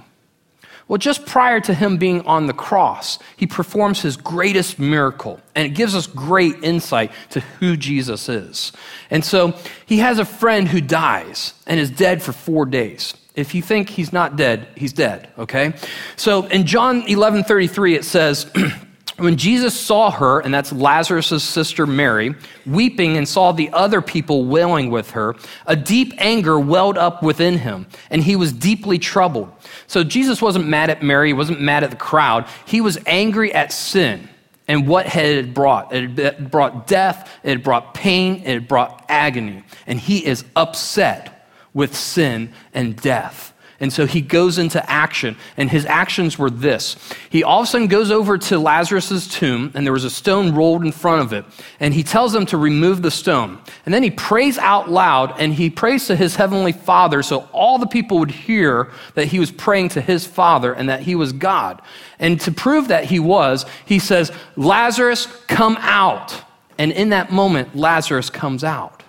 Well, 0.86 0.98
just 0.98 1.26
prior 1.26 1.60
to 1.62 1.74
him 1.74 1.96
being 1.96 2.20
on 2.26 2.46
the 2.46 2.52
cross, 2.52 3.18
he 3.36 3.48
performs 3.48 4.02
his 4.02 4.16
greatest 4.16 4.78
miracle, 4.78 5.40
and 5.56 5.66
it 5.66 5.70
gives 5.70 5.96
us 5.96 6.06
great 6.06 6.62
insight 6.62 7.10
to 7.30 7.40
who 7.40 7.76
Jesus 7.76 8.28
is. 8.28 8.70
And 9.10 9.24
so 9.24 9.58
he 9.84 9.98
has 9.98 10.20
a 10.20 10.24
friend 10.24 10.68
who 10.68 10.80
dies 10.80 11.54
and 11.66 11.80
is 11.80 11.90
dead 11.90 12.22
for 12.22 12.30
four 12.30 12.66
days. 12.66 13.14
If 13.34 13.54
you 13.54 13.62
think 13.62 13.88
he's 13.88 14.12
not 14.12 14.36
dead, 14.36 14.68
he's 14.76 14.92
dead, 14.92 15.28
okay? 15.38 15.74
So 16.16 16.46
in 16.46 16.66
John 16.66 17.02
11 17.08 17.44
33, 17.44 17.96
it 17.96 18.04
says, 18.04 18.50
When 19.16 19.36
Jesus 19.36 19.78
saw 19.78 20.10
her, 20.10 20.40
and 20.40 20.52
that's 20.52 20.72
Lazarus' 20.72 21.44
sister 21.44 21.86
Mary, 21.86 22.34
weeping 22.66 23.16
and 23.16 23.28
saw 23.28 23.52
the 23.52 23.70
other 23.72 24.00
people 24.00 24.44
wailing 24.44 24.90
with 24.90 25.12
her, 25.12 25.36
a 25.66 25.76
deep 25.76 26.12
anger 26.18 26.58
welled 26.58 26.98
up 26.98 27.22
within 27.22 27.58
him, 27.58 27.86
and 28.10 28.24
he 28.24 28.34
was 28.34 28.52
deeply 28.52 28.98
troubled. 28.98 29.52
So 29.86 30.02
Jesus 30.02 30.42
wasn't 30.42 30.66
mad 30.66 30.90
at 30.90 31.02
Mary, 31.04 31.28
he 31.28 31.32
wasn't 31.32 31.60
mad 31.60 31.84
at 31.84 31.90
the 31.90 31.96
crowd. 31.96 32.48
He 32.66 32.80
was 32.80 32.98
angry 33.06 33.54
at 33.54 33.72
sin 33.72 34.28
and 34.66 34.88
what 34.88 35.06
had 35.06 35.26
it 35.26 35.54
brought. 35.54 35.94
It 35.94 36.18
had 36.18 36.50
brought 36.50 36.88
death, 36.88 37.30
it 37.44 37.50
had 37.50 37.62
brought 37.62 37.94
pain, 37.94 38.36
it 38.36 38.54
had 38.54 38.68
brought 38.68 39.04
agony. 39.08 39.62
And 39.86 40.00
he 40.00 40.26
is 40.26 40.44
upset 40.56 41.33
with 41.74 41.94
sin 41.94 42.52
and 42.72 42.96
death. 42.96 43.54
And 43.80 43.92
so 43.92 44.06
he 44.06 44.20
goes 44.20 44.56
into 44.56 44.88
action, 44.88 45.36
and 45.56 45.68
his 45.68 45.84
actions 45.84 46.38
were 46.38 46.48
this. 46.48 46.96
He 47.28 47.42
all 47.42 47.60
of 47.60 47.64
a 47.64 47.70
sudden 47.70 47.88
goes 47.88 48.10
over 48.10 48.38
to 48.38 48.58
Lazarus' 48.58 49.26
tomb, 49.26 49.72
and 49.74 49.84
there 49.84 49.92
was 49.92 50.04
a 50.04 50.10
stone 50.10 50.54
rolled 50.54 50.84
in 50.84 50.92
front 50.92 51.22
of 51.22 51.32
it, 51.32 51.44
and 51.80 51.92
he 51.92 52.04
tells 52.04 52.32
them 52.32 52.46
to 52.46 52.56
remove 52.56 53.02
the 53.02 53.10
stone. 53.10 53.58
And 53.84 53.92
then 53.92 54.04
he 54.04 54.12
prays 54.12 54.58
out 54.58 54.90
loud, 54.90 55.34
and 55.40 55.52
he 55.52 55.70
prays 55.70 56.06
to 56.06 56.16
his 56.16 56.36
heavenly 56.36 56.72
Father 56.72 57.22
so 57.22 57.48
all 57.52 57.78
the 57.78 57.86
people 57.86 58.20
would 58.20 58.30
hear 58.30 58.92
that 59.14 59.26
he 59.26 59.40
was 59.40 59.50
praying 59.50 59.90
to 59.90 60.00
his 60.00 60.24
Father 60.24 60.72
and 60.72 60.88
that 60.88 61.02
he 61.02 61.16
was 61.16 61.32
God. 61.32 61.82
And 62.20 62.40
to 62.42 62.52
prove 62.52 62.88
that 62.88 63.04
he 63.04 63.18
was, 63.18 63.66
he 63.84 63.98
says, 63.98 64.30
Lazarus, 64.56 65.26
come 65.48 65.76
out. 65.80 66.42
And 66.78 66.92
in 66.92 67.10
that 67.10 67.32
moment, 67.32 67.74
Lazarus 67.74 68.30
comes 68.30 68.62
out 68.62 69.02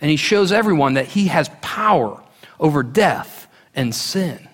and 0.00 0.10
he 0.10 0.16
shows 0.16 0.52
everyone 0.52 0.94
that 0.94 1.06
he 1.06 1.28
has 1.28 1.50
power 1.60 2.22
over 2.58 2.82
death 2.82 3.46
and 3.74 3.94
sin. 3.94 4.48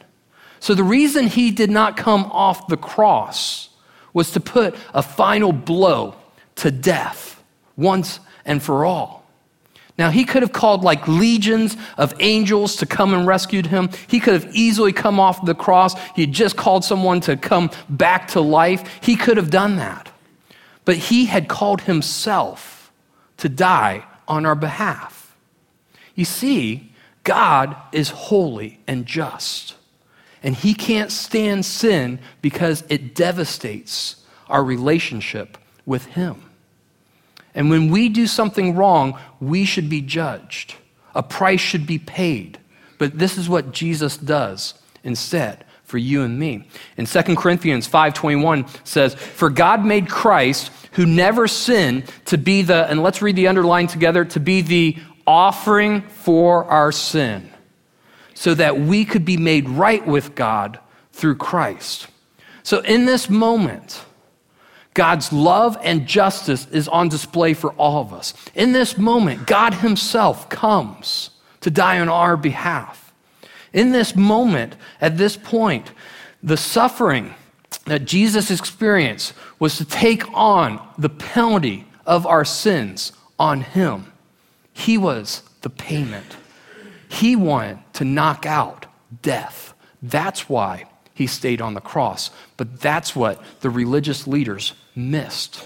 So 0.60 0.74
the 0.74 0.84
reason 0.84 1.26
he 1.26 1.50
did 1.50 1.70
not 1.70 1.96
come 1.96 2.24
off 2.26 2.68
the 2.68 2.76
cross 2.76 3.68
was 4.12 4.32
to 4.32 4.40
put 4.40 4.74
a 4.94 5.02
final 5.02 5.52
blow 5.52 6.16
to 6.56 6.70
death 6.70 7.42
once 7.76 8.18
and 8.44 8.62
for 8.62 8.84
all. 8.84 9.24
Now, 9.98 10.10
he 10.10 10.24
could 10.24 10.42
have 10.42 10.52
called 10.52 10.82
like 10.82 11.08
legions 11.08 11.76
of 11.96 12.14
angels 12.20 12.76
to 12.76 12.86
come 12.86 13.14
and 13.14 13.26
rescued 13.26 13.66
him. 13.66 13.88
He 14.08 14.20
could 14.20 14.34
have 14.34 14.54
easily 14.54 14.92
come 14.92 15.18
off 15.18 15.44
the 15.44 15.54
cross. 15.54 15.94
He 16.14 16.22
had 16.22 16.32
just 16.32 16.56
called 16.56 16.84
someone 16.84 17.20
to 17.22 17.36
come 17.36 17.70
back 17.88 18.28
to 18.28 18.40
life. 18.40 19.02
He 19.02 19.16
could 19.16 19.38
have 19.38 19.50
done 19.50 19.76
that. 19.76 20.10
But 20.84 20.96
he 20.96 21.26
had 21.26 21.48
called 21.48 21.82
himself 21.82 22.92
to 23.38 23.48
die 23.48 24.04
on 24.28 24.44
our 24.44 24.54
behalf. 24.54 25.15
You 26.16 26.24
see, 26.24 26.92
God 27.22 27.76
is 27.92 28.08
holy 28.08 28.80
and 28.88 29.06
just. 29.06 29.76
And 30.42 30.54
he 30.54 30.74
can't 30.74 31.12
stand 31.12 31.64
sin 31.64 32.18
because 32.42 32.82
it 32.88 33.14
devastates 33.14 34.16
our 34.48 34.64
relationship 34.64 35.58
with 35.84 36.06
him. 36.06 36.42
And 37.54 37.70
when 37.70 37.90
we 37.90 38.08
do 38.08 38.26
something 38.26 38.74
wrong, 38.74 39.18
we 39.40 39.64
should 39.64 39.88
be 39.88 40.00
judged. 40.00 40.74
A 41.14 41.22
price 41.22 41.60
should 41.60 41.86
be 41.86 41.98
paid. 41.98 42.58
But 42.98 43.18
this 43.18 43.38
is 43.38 43.48
what 43.48 43.72
Jesus 43.72 44.16
does 44.16 44.74
instead 45.02 45.64
for 45.84 45.98
you 45.98 46.22
and 46.22 46.38
me. 46.38 46.66
In 46.96 47.06
2 47.06 47.36
Corinthians 47.36 47.86
5:21 47.86 48.66
says, 48.84 49.14
"For 49.14 49.48
God 49.48 49.84
made 49.84 50.08
Christ 50.08 50.70
who 50.92 51.06
never 51.06 51.46
sinned 51.48 52.04
to 52.26 52.36
be 52.36 52.62
the 52.62 52.88
and 52.90 53.02
let's 53.02 53.22
read 53.22 53.36
the 53.36 53.48
underline 53.48 53.86
together 53.86 54.24
to 54.24 54.40
be 54.40 54.60
the 54.60 54.96
offering 55.26 56.02
for 56.02 56.64
our 56.64 56.92
sin 56.92 57.50
so 58.34 58.54
that 58.54 58.78
we 58.78 59.04
could 59.04 59.24
be 59.24 59.36
made 59.36 59.68
right 59.68 60.06
with 60.06 60.34
God 60.34 60.78
through 61.12 61.36
Christ. 61.36 62.08
So, 62.62 62.80
in 62.80 63.06
this 63.06 63.30
moment, 63.30 64.04
God's 64.94 65.32
love 65.32 65.78
and 65.82 66.06
justice 66.06 66.66
is 66.70 66.88
on 66.88 67.08
display 67.08 67.54
for 67.54 67.72
all 67.72 68.00
of 68.00 68.12
us. 68.12 68.34
In 68.54 68.72
this 68.72 68.98
moment, 68.98 69.46
God 69.46 69.74
Himself 69.74 70.48
comes 70.48 71.30
to 71.60 71.70
die 71.70 72.00
on 72.00 72.08
our 72.08 72.36
behalf. 72.36 73.12
In 73.72 73.92
this 73.92 74.16
moment, 74.16 74.76
at 75.00 75.18
this 75.18 75.36
point, 75.36 75.92
the 76.42 76.56
suffering 76.56 77.34
that 77.86 78.04
Jesus 78.04 78.50
experienced 78.50 79.32
was 79.58 79.76
to 79.78 79.84
take 79.84 80.32
on 80.32 80.80
the 80.98 81.08
penalty 81.08 81.86
of 82.04 82.26
our 82.26 82.44
sins 82.44 83.12
on 83.38 83.60
him. 83.60 84.12
He 84.76 84.98
was 84.98 85.42
the 85.62 85.70
payment. 85.70 86.36
He 87.08 87.34
wanted 87.34 87.78
to 87.94 88.04
knock 88.04 88.44
out 88.44 88.84
death. 89.22 89.72
That's 90.02 90.50
why 90.50 90.84
he 91.14 91.26
stayed 91.26 91.62
on 91.62 91.72
the 91.72 91.80
cross. 91.80 92.30
But 92.58 92.78
that's 92.78 93.16
what 93.16 93.42
the 93.60 93.70
religious 93.70 94.26
leaders 94.26 94.74
missed. 94.94 95.64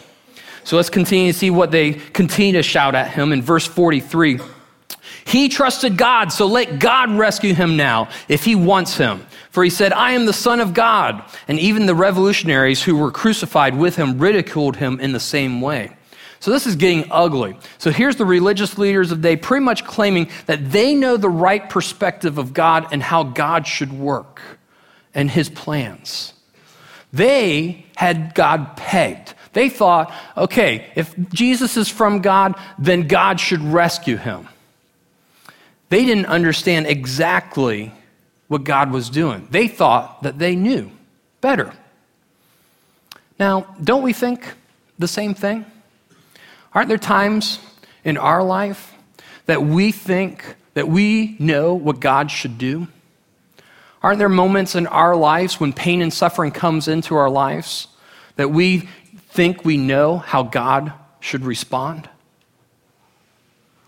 So 0.62 0.76
let's 0.76 0.90
continue 0.90 1.32
to 1.32 1.38
see 1.38 1.50
what 1.50 1.72
they 1.72 1.94
continue 1.94 2.52
to 2.52 2.62
shout 2.62 2.94
at 2.94 3.10
him 3.10 3.32
in 3.32 3.42
verse 3.42 3.66
43. 3.66 4.38
He 5.26 5.48
trusted 5.48 5.96
God, 5.96 6.30
so 6.32 6.46
let 6.46 6.78
God 6.78 7.10
rescue 7.10 7.52
him 7.52 7.76
now 7.76 8.10
if 8.28 8.44
he 8.44 8.54
wants 8.54 8.96
him. 8.96 9.26
For 9.50 9.64
he 9.64 9.70
said, 9.70 9.92
I 9.92 10.12
am 10.12 10.26
the 10.26 10.32
Son 10.32 10.60
of 10.60 10.72
God. 10.72 11.24
And 11.48 11.58
even 11.58 11.86
the 11.86 11.96
revolutionaries 11.96 12.84
who 12.84 12.96
were 12.96 13.10
crucified 13.10 13.76
with 13.76 13.96
him 13.96 14.20
ridiculed 14.20 14.76
him 14.76 15.00
in 15.00 15.10
the 15.10 15.20
same 15.20 15.60
way. 15.60 15.96
So 16.40 16.50
this 16.50 16.66
is 16.66 16.76
getting 16.76 17.04
ugly. 17.10 17.54
So 17.76 17.90
here's 17.90 18.16
the 18.16 18.24
religious 18.24 18.78
leaders 18.78 19.12
of 19.12 19.20
the 19.20 19.28
day 19.28 19.36
pretty 19.36 19.62
much 19.62 19.84
claiming 19.84 20.30
that 20.46 20.72
they 20.72 20.94
know 20.94 21.18
the 21.18 21.28
right 21.28 21.68
perspective 21.68 22.38
of 22.38 22.54
God 22.54 22.88
and 22.92 23.02
how 23.02 23.22
God 23.22 23.66
should 23.66 23.92
work 23.92 24.40
and 25.14 25.30
his 25.30 25.50
plans. 25.50 26.32
They 27.12 27.84
had 27.94 28.34
God 28.34 28.76
pegged. 28.76 29.34
They 29.52 29.68
thought, 29.68 30.12
okay, 30.36 30.90
if 30.94 31.14
Jesus 31.30 31.76
is 31.76 31.88
from 31.88 32.20
God, 32.20 32.54
then 32.78 33.06
God 33.06 33.38
should 33.38 33.60
rescue 33.60 34.16
him. 34.16 34.48
They 35.90 36.04
didn't 36.04 36.26
understand 36.26 36.86
exactly 36.86 37.92
what 38.48 38.64
God 38.64 38.92
was 38.92 39.10
doing. 39.10 39.46
They 39.50 39.68
thought 39.68 40.22
that 40.22 40.38
they 40.38 40.56
knew 40.56 40.90
better. 41.40 41.72
Now, 43.38 43.74
don't 43.82 44.02
we 44.02 44.12
think 44.12 44.54
the 44.98 45.08
same 45.08 45.34
thing? 45.34 45.66
Aren't 46.72 46.88
there 46.88 46.98
times 46.98 47.58
in 48.04 48.16
our 48.16 48.42
life 48.42 48.94
that 49.46 49.62
we 49.62 49.92
think 49.92 50.56
that 50.74 50.88
we 50.88 51.36
know 51.38 51.74
what 51.74 52.00
God 52.00 52.30
should 52.30 52.58
do? 52.58 52.86
Aren't 54.02 54.18
there 54.18 54.28
moments 54.28 54.74
in 54.74 54.86
our 54.86 55.16
lives 55.16 55.60
when 55.60 55.72
pain 55.72 56.00
and 56.00 56.12
suffering 56.12 56.52
comes 56.52 56.88
into 56.88 57.16
our 57.16 57.28
lives 57.28 57.88
that 58.36 58.50
we 58.50 58.88
think 59.30 59.64
we 59.64 59.76
know 59.76 60.18
how 60.18 60.42
God 60.42 60.92
should 61.20 61.44
respond? 61.44 62.08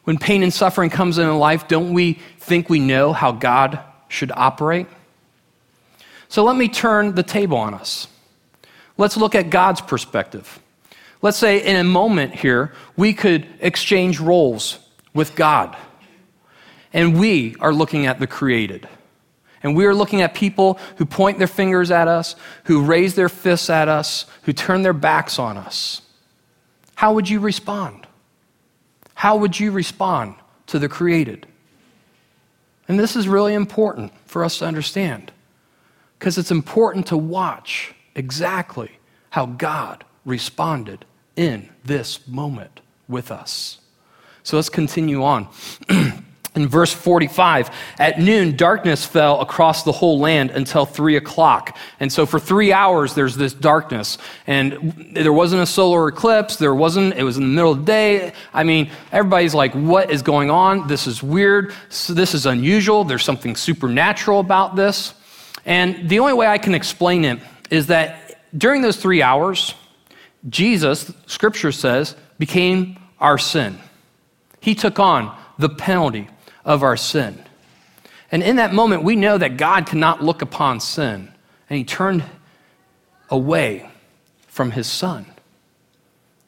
When 0.05 0.19
pain 0.19 0.43
and 0.43 0.53
suffering 0.53 0.91
comes 0.91 1.19
into 1.19 1.33
life, 1.35 1.69
don't 1.69 1.93
we 1.93 2.15
think 2.39 2.69
we 2.69 2.81
know 2.81 3.13
how 3.13 3.33
God 3.33 3.79
should 4.09 4.33
operate? 4.35 4.89
So 6.29 6.45
let 6.45 6.57
me 6.57 6.69
turn 6.69 7.15
the 7.15 7.23
table 7.23 7.57
on 7.57 7.73
us. 7.73 8.09
Let's 8.99 9.17
look 9.17 9.35
at 9.35 9.51
God's 9.51 9.81
perspective. 9.81 10.61
Let's 11.23 11.39
say 11.39 11.65
in 11.65 11.77
a 11.77 11.85
moment 11.85 12.35
here, 12.35 12.73
we 12.97 13.15
could 13.15 13.47
exchange 13.61 14.19
roles 14.19 14.81
with 15.15 15.37
God. 15.37 15.77
And 16.93 17.19
we 17.19 17.55
are 17.61 17.73
looking 17.73 18.07
at 18.07 18.19
the 18.19 18.27
created. 18.27 18.89
And 19.63 19.77
we 19.77 19.87
are 19.87 19.95
looking 19.95 20.21
at 20.21 20.35
people 20.35 20.81
who 20.97 21.07
point 21.07 21.39
their 21.39 21.47
fingers 21.47 21.93
at 21.93 22.09
us, 22.09 22.35
who 22.65 22.85
raise 22.85 23.15
their 23.15 23.29
fists 23.29 23.71
at 23.71 23.89
us, 23.89 24.27
who 24.43 24.53
turn 24.53 24.83
their 24.83 24.93
backs 24.93 25.39
on 25.39 25.57
us. 25.57 26.03
How 26.97 27.15
would 27.15 27.31
you 27.31 27.39
respond? 27.39 28.07
How 29.15 29.37
would 29.37 29.59
you 29.59 29.71
respond 29.71 30.35
to 30.67 30.81
the 30.81 30.89
created? 30.89 31.47
And 32.89 32.99
this 32.99 33.15
is 33.15 33.29
really 33.29 33.55
important 33.55 34.13
for 34.27 34.45
us 34.45 34.59
to 34.59 34.67
understand 34.67 35.31
because 36.19 36.37
it's 36.37 36.51
important 36.51 37.07
to 37.07 37.17
watch 37.17 37.95
exactly 38.17 38.91
how 39.31 39.47
God 39.47 40.05
responded 40.25 41.05
in 41.43 41.69
this 41.85 42.27
moment 42.27 42.81
with 43.09 43.31
us. 43.31 43.79
So 44.43 44.57
let's 44.57 44.69
continue 44.69 45.23
on. 45.23 45.49
In 46.55 46.69
verse 46.69 46.93
45, 46.93 47.71
at 47.99 48.21
noon, 48.21 48.57
darkness 48.57 49.07
fell 49.07 49.41
across 49.41 49.85
the 49.85 49.93
whole 49.93 50.19
land 50.19 50.51
until 50.51 50.85
three 50.85 51.17
o'clock. 51.17 51.79
And 51.99 52.13
so 52.13 52.27
for 52.27 52.39
three 52.39 52.75
hours, 52.75 53.15
there's 53.15 53.37
this 53.37 53.55
darkness. 53.55 54.19
And 54.47 55.11
there 55.15 55.33
wasn't 55.33 55.63
a 55.63 55.67
solar 55.67 56.09
eclipse. 56.09 56.57
There 56.57 56.75
wasn't, 56.75 57.15
it 57.15 57.23
was 57.23 57.39
in 57.39 57.45
the 57.45 57.49
middle 57.49 57.73
of 57.73 57.79
the 57.79 57.85
day. 57.85 58.33
I 58.53 58.65
mean, 58.65 58.91
everybody's 59.13 59.55
like, 59.55 59.73
what 59.73 60.11
is 60.11 60.21
going 60.21 60.51
on? 60.51 60.89
This 60.89 61.07
is 61.07 61.23
weird. 61.23 61.73
So 61.89 62.13
this 62.13 62.35
is 62.35 62.45
unusual. 62.45 63.05
There's 63.05 63.25
something 63.25 63.57
supernatural 63.57 64.39
about 64.39 64.77
this. 64.77 65.15
And 65.65 66.11
the 66.11 66.19
only 66.19 66.35
way 66.35 66.47
I 66.47 66.59
can 66.59 66.75
explain 66.75 67.25
it 67.25 67.41
is 67.71 67.87
that 67.87 68.43
during 68.59 68.83
those 68.83 68.99
three 68.99 69.23
hours, 69.23 69.75
Jesus, 70.49 71.13
scripture 71.27 71.73
says, 71.73 72.17
became 72.39 72.99
our 73.21 73.39
sin. 73.39 73.79
He 74.61 74.75
took 74.75 74.99
on 74.99 75.37
the 75.59 75.69
penalty 75.69 76.29
of 76.65 76.83
our 76.83 76.97
sin. 76.97 77.43
And 78.31 78.43
in 78.43 78.57
that 78.57 78.73
moment, 78.73 79.05
we 79.05 79.15
know 79.15 79.39
that 79.39 79.57
God 79.57 79.87
cannot 79.87 80.23
look 80.23 80.43
upon 80.43 80.81
sin, 80.81 81.31
and 81.69 81.77
He 81.77 81.85
turned 81.85 82.25
away 83.29 83.91
from 84.47 84.71
His 84.71 84.87
Son. 84.87 85.27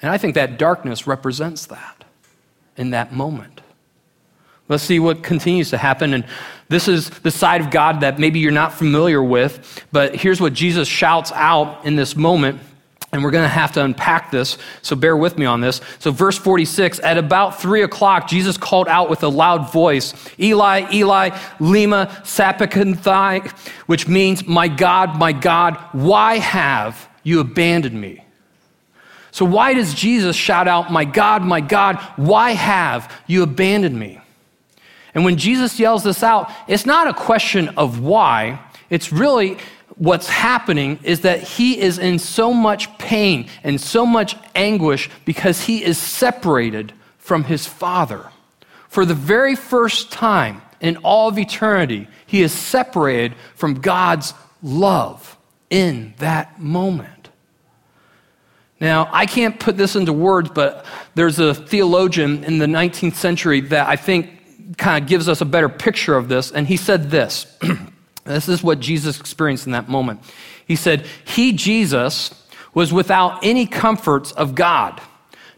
And 0.00 0.10
I 0.10 0.18
think 0.18 0.34
that 0.34 0.58
darkness 0.58 1.06
represents 1.06 1.66
that 1.66 2.04
in 2.76 2.90
that 2.90 3.12
moment. 3.12 3.60
Let's 4.68 4.82
see 4.82 4.98
what 4.98 5.22
continues 5.22 5.70
to 5.70 5.78
happen. 5.78 6.14
And 6.14 6.24
this 6.68 6.88
is 6.88 7.10
the 7.10 7.30
side 7.30 7.60
of 7.60 7.70
God 7.70 8.00
that 8.00 8.18
maybe 8.18 8.40
you're 8.40 8.50
not 8.50 8.72
familiar 8.72 9.22
with, 9.22 9.84
but 9.92 10.16
here's 10.16 10.40
what 10.40 10.54
Jesus 10.54 10.88
shouts 10.88 11.32
out 11.32 11.84
in 11.84 11.96
this 11.96 12.16
moment 12.16 12.60
and 13.14 13.22
we're 13.22 13.30
going 13.30 13.44
to 13.44 13.48
have 13.48 13.70
to 13.70 13.84
unpack 13.84 14.32
this, 14.32 14.58
so 14.82 14.96
bear 14.96 15.16
with 15.16 15.38
me 15.38 15.46
on 15.46 15.60
this. 15.60 15.80
So, 16.00 16.10
verse 16.10 16.36
46 16.36 16.98
At 16.98 17.16
about 17.16 17.60
three 17.60 17.82
o'clock, 17.82 18.26
Jesus 18.26 18.56
called 18.56 18.88
out 18.88 19.08
with 19.08 19.22
a 19.22 19.28
loud 19.28 19.72
voice, 19.72 20.12
Eli, 20.38 20.92
Eli, 20.92 21.30
lema 21.60 22.10
sabachthani, 22.26 23.48
which 23.86 24.08
means, 24.08 24.48
My 24.48 24.66
God, 24.66 25.16
my 25.16 25.32
God, 25.32 25.76
why 25.92 26.38
have 26.38 27.08
you 27.22 27.38
abandoned 27.38 27.98
me? 27.98 28.24
So, 29.30 29.44
why 29.44 29.74
does 29.74 29.94
Jesus 29.94 30.34
shout 30.34 30.66
out, 30.66 30.90
My 30.90 31.04
God, 31.04 31.42
my 31.42 31.60
God, 31.60 32.00
why 32.16 32.50
have 32.50 33.12
you 33.28 33.44
abandoned 33.44 33.96
me? 33.96 34.20
And 35.14 35.24
when 35.24 35.36
Jesus 35.36 35.78
yells 35.78 36.02
this 36.02 36.24
out, 36.24 36.50
it's 36.66 36.84
not 36.84 37.06
a 37.06 37.14
question 37.14 37.68
of 37.76 38.00
why, 38.00 38.58
it's 38.90 39.12
really 39.12 39.58
what's 39.96 40.28
happening 40.28 40.98
is 41.02 41.20
that 41.20 41.42
he 41.42 41.80
is 41.80 41.98
in 41.98 42.18
so 42.18 42.52
much 42.52 42.96
pain 42.98 43.48
and 43.62 43.80
so 43.80 44.04
much 44.04 44.36
anguish 44.54 45.10
because 45.24 45.62
he 45.62 45.84
is 45.84 45.98
separated 45.98 46.92
from 47.18 47.44
his 47.44 47.66
Father. 47.66 48.30
For 48.88 49.04
the 49.04 49.14
very 49.14 49.56
first 49.56 50.12
time 50.12 50.62
in 50.80 50.96
all 50.98 51.28
of 51.28 51.38
eternity, 51.38 52.08
he 52.26 52.42
is 52.42 52.52
separated 52.52 53.34
from 53.54 53.74
God's 53.74 54.34
love 54.62 55.36
in 55.70 56.14
that 56.18 56.60
moment. 56.60 57.30
Now, 58.80 59.08
I 59.12 59.26
can't 59.26 59.58
put 59.58 59.76
this 59.76 59.96
into 59.96 60.12
words, 60.12 60.50
but 60.52 60.84
there's 61.14 61.38
a 61.38 61.54
theologian 61.54 62.44
in 62.44 62.58
the 62.58 62.66
19th 62.66 63.14
century 63.14 63.60
that 63.62 63.88
I 63.88 63.96
think 63.96 64.76
kind 64.76 65.02
of 65.02 65.08
gives 65.08 65.28
us 65.28 65.40
a 65.40 65.44
better 65.44 65.68
picture 65.68 66.16
of 66.16 66.28
this, 66.28 66.50
and 66.50 66.66
he 66.66 66.76
said 66.76 67.10
this. 67.10 67.58
This 68.24 68.48
is 68.48 68.62
what 68.62 68.80
Jesus 68.80 69.20
experienced 69.20 69.66
in 69.66 69.72
that 69.72 69.88
moment. 69.88 70.20
He 70.66 70.76
said, 70.76 71.06
He, 71.24 71.52
Jesus, 71.52 72.34
was 72.72 72.92
without 72.92 73.44
any 73.44 73.66
comforts 73.66 74.32
of 74.32 74.54
God, 74.54 75.00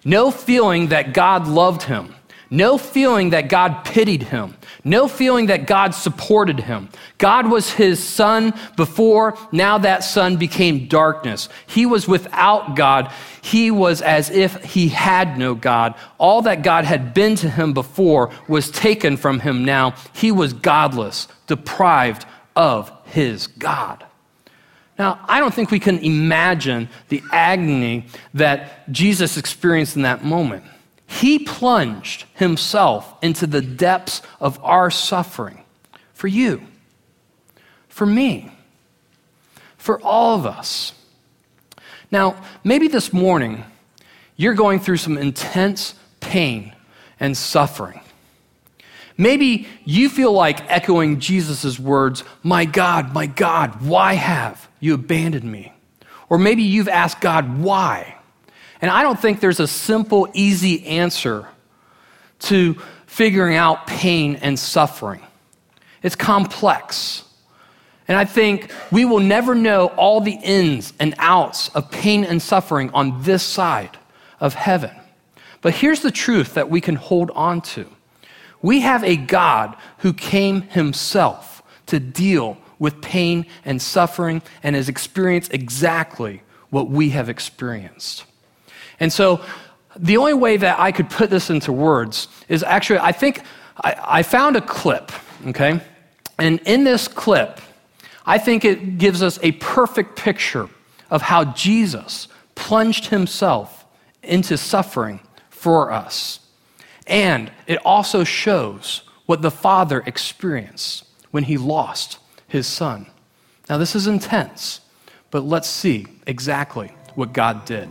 no 0.04 0.30
feeling 0.30 0.88
that 0.88 1.14
God 1.14 1.46
loved 1.46 1.84
him, 1.84 2.14
no 2.50 2.78
feeling 2.78 3.30
that 3.30 3.48
God 3.48 3.84
pitied 3.84 4.24
him, 4.24 4.54
no 4.84 5.08
feeling 5.08 5.46
that 5.46 5.66
God 5.66 5.94
supported 5.94 6.60
him. 6.60 6.88
God 7.18 7.50
was 7.50 7.72
his 7.72 8.02
son 8.02 8.52
before, 8.76 9.36
now 9.50 9.78
that 9.78 10.04
son 10.04 10.36
became 10.36 10.86
darkness. 10.86 11.48
He 11.66 11.86
was 11.86 12.06
without 12.06 12.76
God. 12.76 13.10
He 13.42 13.70
was 13.70 14.00
as 14.00 14.30
if 14.30 14.62
he 14.62 14.88
had 14.88 15.38
no 15.38 15.54
God. 15.54 15.94
All 16.18 16.42
that 16.42 16.62
God 16.62 16.84
had 16.84 17.14
been 17.14 17.34
to 17.36 17.50
him 17.50 17.72
before 17.72 18.30
was 18.46 18.70
taken 18.70 19.16
from 19.16 19.40
him 19.40 19.64
now. 19.64 19.94
He 20.12 20.30
was 20.30 20.52
godless, 20.52 21.26
deprived 21.48 22.26
of 22.56 22.90
his 23.04 23.46
God. 23.46 24.04
Now, 24.98 25.20
I 25.28 25.40
don't 25.40 25.52
think 25.52 25.70
we 25.70 25.78
can 25.78 25.98
imagine 25.98 26.88
the 27.08 27.22
agony 27.30 28.06
that 28.34 28.90
Jesus 28.90 29.36
experienced 29.36 29.94
in 29.96 30.02
that 30.02 30.24
moment. 30.24 30.64
He 31.06 31.38
plunged 31.38 32.24
himself 32.34 33.14
into 33.22 33.46
the 33.46 33.60
depths 33.60 34.22
of 34.40 34.58
our 34.64 34.90
suffering 34.90 35.62
for 36.14 36.28
you, 36.28 36.62
for 37.88 38.06
me, 38.06 38.50
for 39.76 40.00
all 40.00 40.34
of 40.34 40.46
us. 40.46 40.94
Now, 42.10 42.42
maybe 42.64 42.88
this 42.88 43.12
morning 43.12 43.64
you're 44.36 44.54
going 44.54 44.80
through 44.80 44.96
some 44.96 45.18
intense 45.18 45.94
pain 46.20 46.74
and 47.20 47.36
suffering. 47.36 48.00
Maybe 49.18 49.66
you 49.84 50.08
feel 50.08 50.32
like 50.32 50.70
echoing 50.70 51.20
Jesus' 51.20 51.78
words, 51.78 52.22
My 52.42 52.64
God, 52.64 53.14
my 53.14 53.26
God, 53.26 53.82
why 53.82 54.14
have 54.14 54.68
you 54.78 54.94
abandoned 54.94 55.50
me? 55.50 55.72
Or 56.28 56.38
maybe 56.38 56.62
you've 56.62 56.88
asked 56.88 57.20
God, 57.20 57.58
Why? 57.58 58.16
And 58.80 58.90
I 58.90 59.02
don't 59.02 59.18
think 59.18 59.40
there's 59.40 59.60
a 59.60 59.66
simple, 59.66 60.28
easy 60.34 60.86
answer 60.86 61.48
to 62.40 62.74
figuring 63.06 63.56
out 63.56 63.86
pain 63.86 64.36
and 64.36 64.58
suffering. 64.58 65.22
It's 66.02 66.14
complex. 66.14 67.24
And 68.08 68.16
I 68.16 68.24
think 68.24 68.70
we 68.92 69.04
will 69.04 69.20
never 69.20 69.54
know 69.54 69.86
all 69.96 70.20
the 70.20 70.38
ins 70.42 70.92
and 71.00 71.14
outs 71.18 71.70
of 71.70 71.90
pain 71.90 72.24
and 72.24 72.40
suffering 72.40 72.90
on 72.92 73.22
this 73.22 73.42
side 73.42 73.96
of 74.38 74.54
heaven. 74.54 74.94
But 75.62 75.74
here's 75.74 76.00
the 76.00 76.10
truth 76.10 76.54
that 76.54 76.70
we 76.70 76.80
can 76.80 76.94
hold 76.94 77.30
on 77.32 77.62
to 77.62 77.86
we 78.62 78.80
have 78.80 79.04
a 79.04 79.16
God 79.16 79.76
who 79.98 80.12
came 80.12 80.62
himself 80.62 81.62
to 81.86 82.00
deal 82.00 82.58
with 82.78 83.00
pain 83.00 83.46
and 83.64 83.80
suffering 83.80 84.42
and 84.62 84.76
has 84.76 84.88
experienced 84.88 85.52
exactly 85.54 86.42
what 86.70 86.90
we 86.90 87.10
have 87.10 87.28
experienced. 87.28 88.24
And 89.00 89.12
so, 89.12 89.40
the 89.98 90.18
only 90.18 90.34
way 90.34 90.58
that 90.58 90.78
I 90.78 90.92
could 90.92 91.08
put 91.08 91.30
this 91.30 91.48
into 91.48 91.72
words 91.72 92.28
is 92.48 92.62
actually, 92.62 92.98
I 92.98 93.12
think 93.12 93.40
I, 93.82 93.96
I 94.04 94.22
found 94.22 94.56
a 94.56 94.60
clip, 94.60 95.10
okay? 95.46 95.80
And 96.38 96.60
in 96.66 96.84
this 96.84 97.08
clip, 97.08 97.60
I 98.26 98.38
think 98.38 98.64
it 98.64 98.98
gives 98.98 99.22
us 99.22 99.38
a 99.42 99.52
perfect 99.52 100.16
picture 100.16 100.68
of 101.10 101.22
how 101.22 101.44
Jesus 101.52 102.28
plunged 102.54 103.06
himself 103.06 103.86
into 104.22 104.58
suffering 104.58 105.20
for 105.48 105.92
us. 105.92 106.40
And 107.06 107.50
it 107.66 107.78
also 107.84 108.24
shows 108.24 109.02
what 109.26 109.42
the 109.42 109.50
Father 109.50 110.02
experienced 110.06 111.04
when 111.30 111.44
he 111.44 111.56
lost 111.56 112.18
his 112.48 112.66
son. 112.66 113.06
Now, 113.68 113.78
this 113.78 113.94
is 113.94 114.06
intense, 114.06 114.80
but 115.30 115.40
let's 115.40 115.68
see 115.68 116.06
exactly 116.26 116.92
what 117.14 117.32
God 117.32 117.64
did. 117.64 117.88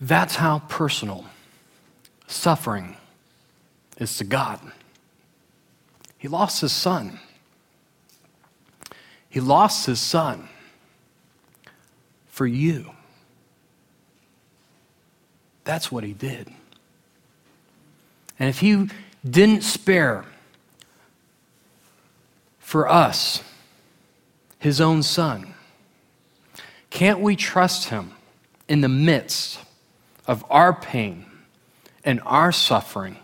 That's 0.00 0.36
how 0.36 0.60
personal 0.68 1.24
suffering 2.26 2.96
is 3.98 4.18
to 4.18 4.24
God. 4.24 4.60
He 6.18 6.28
lost 6.28 6.60
his 6.60 6.72
son. 6.72 7.18
He 9.30 9.40
lost 9.40 9.86
his 9.86 10.00
son 10.00 10.48
for 12.26 12.46
you. 12.46 12.90
That's 15.66 15.90
what 15.90 16.04
he 16.04 16.12
did. 16.12 16.48
And 18.38 18.48
if 18.48 18.60
he 18.60 18.88
didn't 19.28 19.62
spare 19.62 20.24
for 22.60 22.88
us 22.88 23.42
his 24.60 24.80
own 24.80 25.02
son, 25.02 25.54
can't 26.88 27.18
we 27.18 27.34
trust 27.34 27.88
him 27.88 28.12
in 28.68 28.80
the 28.80 28.88
midst 28.88 29.58
of 30.28 30.44
our 30.48 30.72
pain 30.72 31.26
and 32.04 32.20
our 32.24 32.52
suffering 32.52 33.16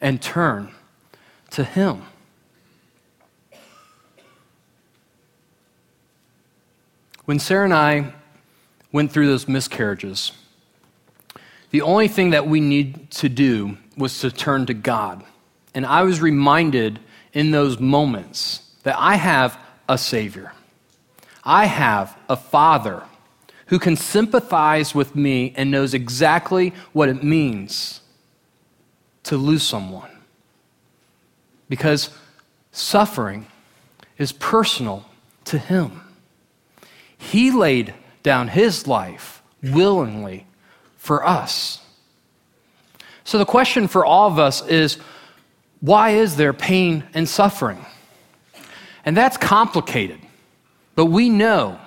and 0.00 0.20
turn 0.20 0.72
to 1.50 1.62
him? 1.62 2.02
When 7.24 7.38
Sarah 7.38 7.66
and 7.66 7.74
I 7.74 8.14
went 8.90 9.12
through 9.12 9.28
those 9.28 9.46
miscarriages, 9.46 10.32
the 11.70 11.82
only 11.82 12.08
thing 12.08 12.30
that 12.30 12.46
we 12.46 12.60
need 12.60 13.10
to 13.12 13.28
do 13.28 13.76
was 13.96 14.20
to 14.20 14.30
turn 14.30 14.66
to 14.66 14.74
God. 14.74 15.24
And 15.74 15.84
I 15.84 16.02
was 16.02 16.20
reminded 16.20 16.98
in 17.32 17.50
those 17.50 17.78
moments 17.78 18.62
that 18.84 18.96
I 18.98 19.16
have 19.16 19.58
a 19.88 19.98
Savior. 19.98 20.52
I 21.44 21.66
have 21.66 22.16
a 22.28 22.36
Father 22.36 23.02
who 23.66 23.78
can 23.78 23.96
sympathize 23.96 24.94
with 24.94 25.14
me 25.14 25.52
and 25.56 25.70
knows 25.70 25.92
exactly 25.92 26.72
what 26.92 27.08
it 27.08 27.22
means 27.22 28.00
to 29.24 29.36
lose 29.36 29.62
someone. 29.62 30.10
Because 31.68 32.10
suffering 32.72 33.46
is 34.16 34.32
personal 34.32 35.04
to 35.44 35.58
Him. 35.58 36.00
He 37.18 37.50
laid 37.50 37.92
down 38.22 38.48
His 38.48 38.86
life 38.86 39.42
willingly 39.62 40.46
for 41.08 41.26
us. 41.26 41.80
So 43.24 43.38
the 43.38 43.46
question 43.46 43.88
for 43.88 44.04
all 44.04 44.28
of 44.28 44.38
us 44.38 44.66
is 44.66 44.98
why 45.80 46.10
is 46.10 46.36
there 46.36 46.52
pain 46.52 47.02
and 47.14 47.26
suffering? 47.26 47.82
And 49.06 49.16
that's 49.16 49.38
complicated, 49.38 50.20
but 50.96 51.06
we 51.06 51.30
know 51.30 51.78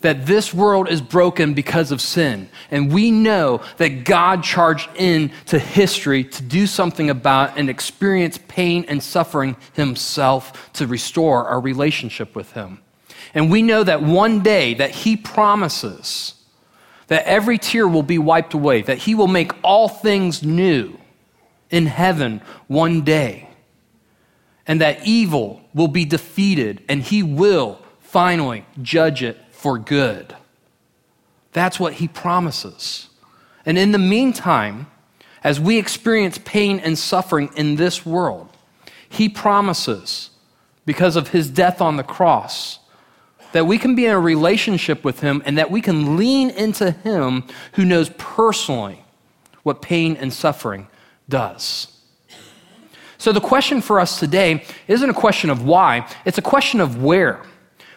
that 0.00 0.26
this 0.26 0.52
world 0.52 0.88
is 0.88 1.00
broken 1.00 1.54
because 1.54 1.92
of 1.92 2.00
sin. 2.00 2.48
And 2.72 2.92
we 2.92 3.12
know 3.12 3.60
that 3.76 4.02
God 4.02 4.42
charged 4.42 4.90
in 4.96 5.30
to 5.46 5.60
history 5.60 6.24
to 6.24 6.42
do 6.42 6.66
something 6.66 7.10
about 7.10 7.56
and 7.56 7.70
experience 7.70 8.36
pain 8.48 8.84
and 8.88 9.00
suffering 9.00 9.56
himself 9.74 10.72
to 10.72 10.88
restore 10.88 11.46
our 11.46 11.60
relationship 11.60 12.34
with 12.34 12.50
him. 12.52 12.80
And 13.32 13.48
we 13.48 13.62
know 13.62 13.84
that 13.84 14.02
one 14.02 14.42
day 14.42 14.74
that 14.74 14.90
he 14.90 15.16
promises 15.16 16.34
that 17.08 17.26
every 17.26 17.58
tear 17.58 17.86
will 17.86 18.02
be 18.02 18.18
wiped 18.18 18.54
away, 18.54 18.82
that 18.82 18.98
he 18.98 19.14
will 19.14 19.28
make 19.28 19.52
all 19.62 19.88
things 19.88 20.42
new 20.42 20.98
in 21.70 21.86
heaven 21.86 22.40
one 22.66 23.02
day, 23.02 23.48
and 24.66 24.80
that 24.80 25.06
evil 25.06 25.60
will 25.74 25.88
be 25.88 26.04
defeated 26.04 26.82
and 26.88 27.02
he 27.02 27.22
will 27.22 27.78
finally 28.00 28.64
judge 28.80 29.22
it 29.22 29.38
for 29.50 29.78
good. 29.78 30.34
That's 31.52 31.78
what 31.80 31.94
he 31.94 32.08
promises. 32.08 33.08
And 33.66 33.78
in 33.78 33.92
the 33.92 33.98
meantime, 33.98 34.88
as 35.42 35.60
we 35.60 35.78
experience 35.78 36.38
pain 36.44 36.78
and 36.80 36.98
suffering 36.98 37.50
in 37.56 37.76
this 37.76 38.06
world, 38.06 38.48
he 39.08 39.28
promises, 39.28 40.30
because 40.86 41.16
of 41.16 41.28
his 41.28 41.48
death 41.48 41.80
on 41.80 41.96
the 41.96 42.02
cross, 42.02 42.78
that 43.54 43.68
we 43.68 43.78
can 43.78 43.94
be 43.94 44.04
in 44.04 44.10
a 44.10 44.18
relationship 44.18 45.04
with 45.04 45.20
Him 45.20 45.40
and 45.46 45.58
that 45.58 45.70
we 45.70 45.80
can 45.80 46.16
lean 46.16 46.50
into 46.50 46.90
Him 46.90 47.44
who 47.74 47.84
knows 47.84 48.10
personally 48.18 49.04
what 49.62 49.80
pain 49.80 50.16
and 50.16 50.32
suffering 50.32 50.88
does. 51.28 51.86
So, 53.16 53.30
the 53.30 53.40
question 53.40 53.80
for 53.80 54.00
us 54.00 54.18
today 54.18 54.64
isn't 54.88 55.08
a 55.08 55.14
question 55.14 55.50
of 55.50 55.64
why, 55.64 56.10
it's 56.24 56.36
a 56.36 56.42
question 56.42 56.80
of 56.80 57.00
where. 57.00 57.42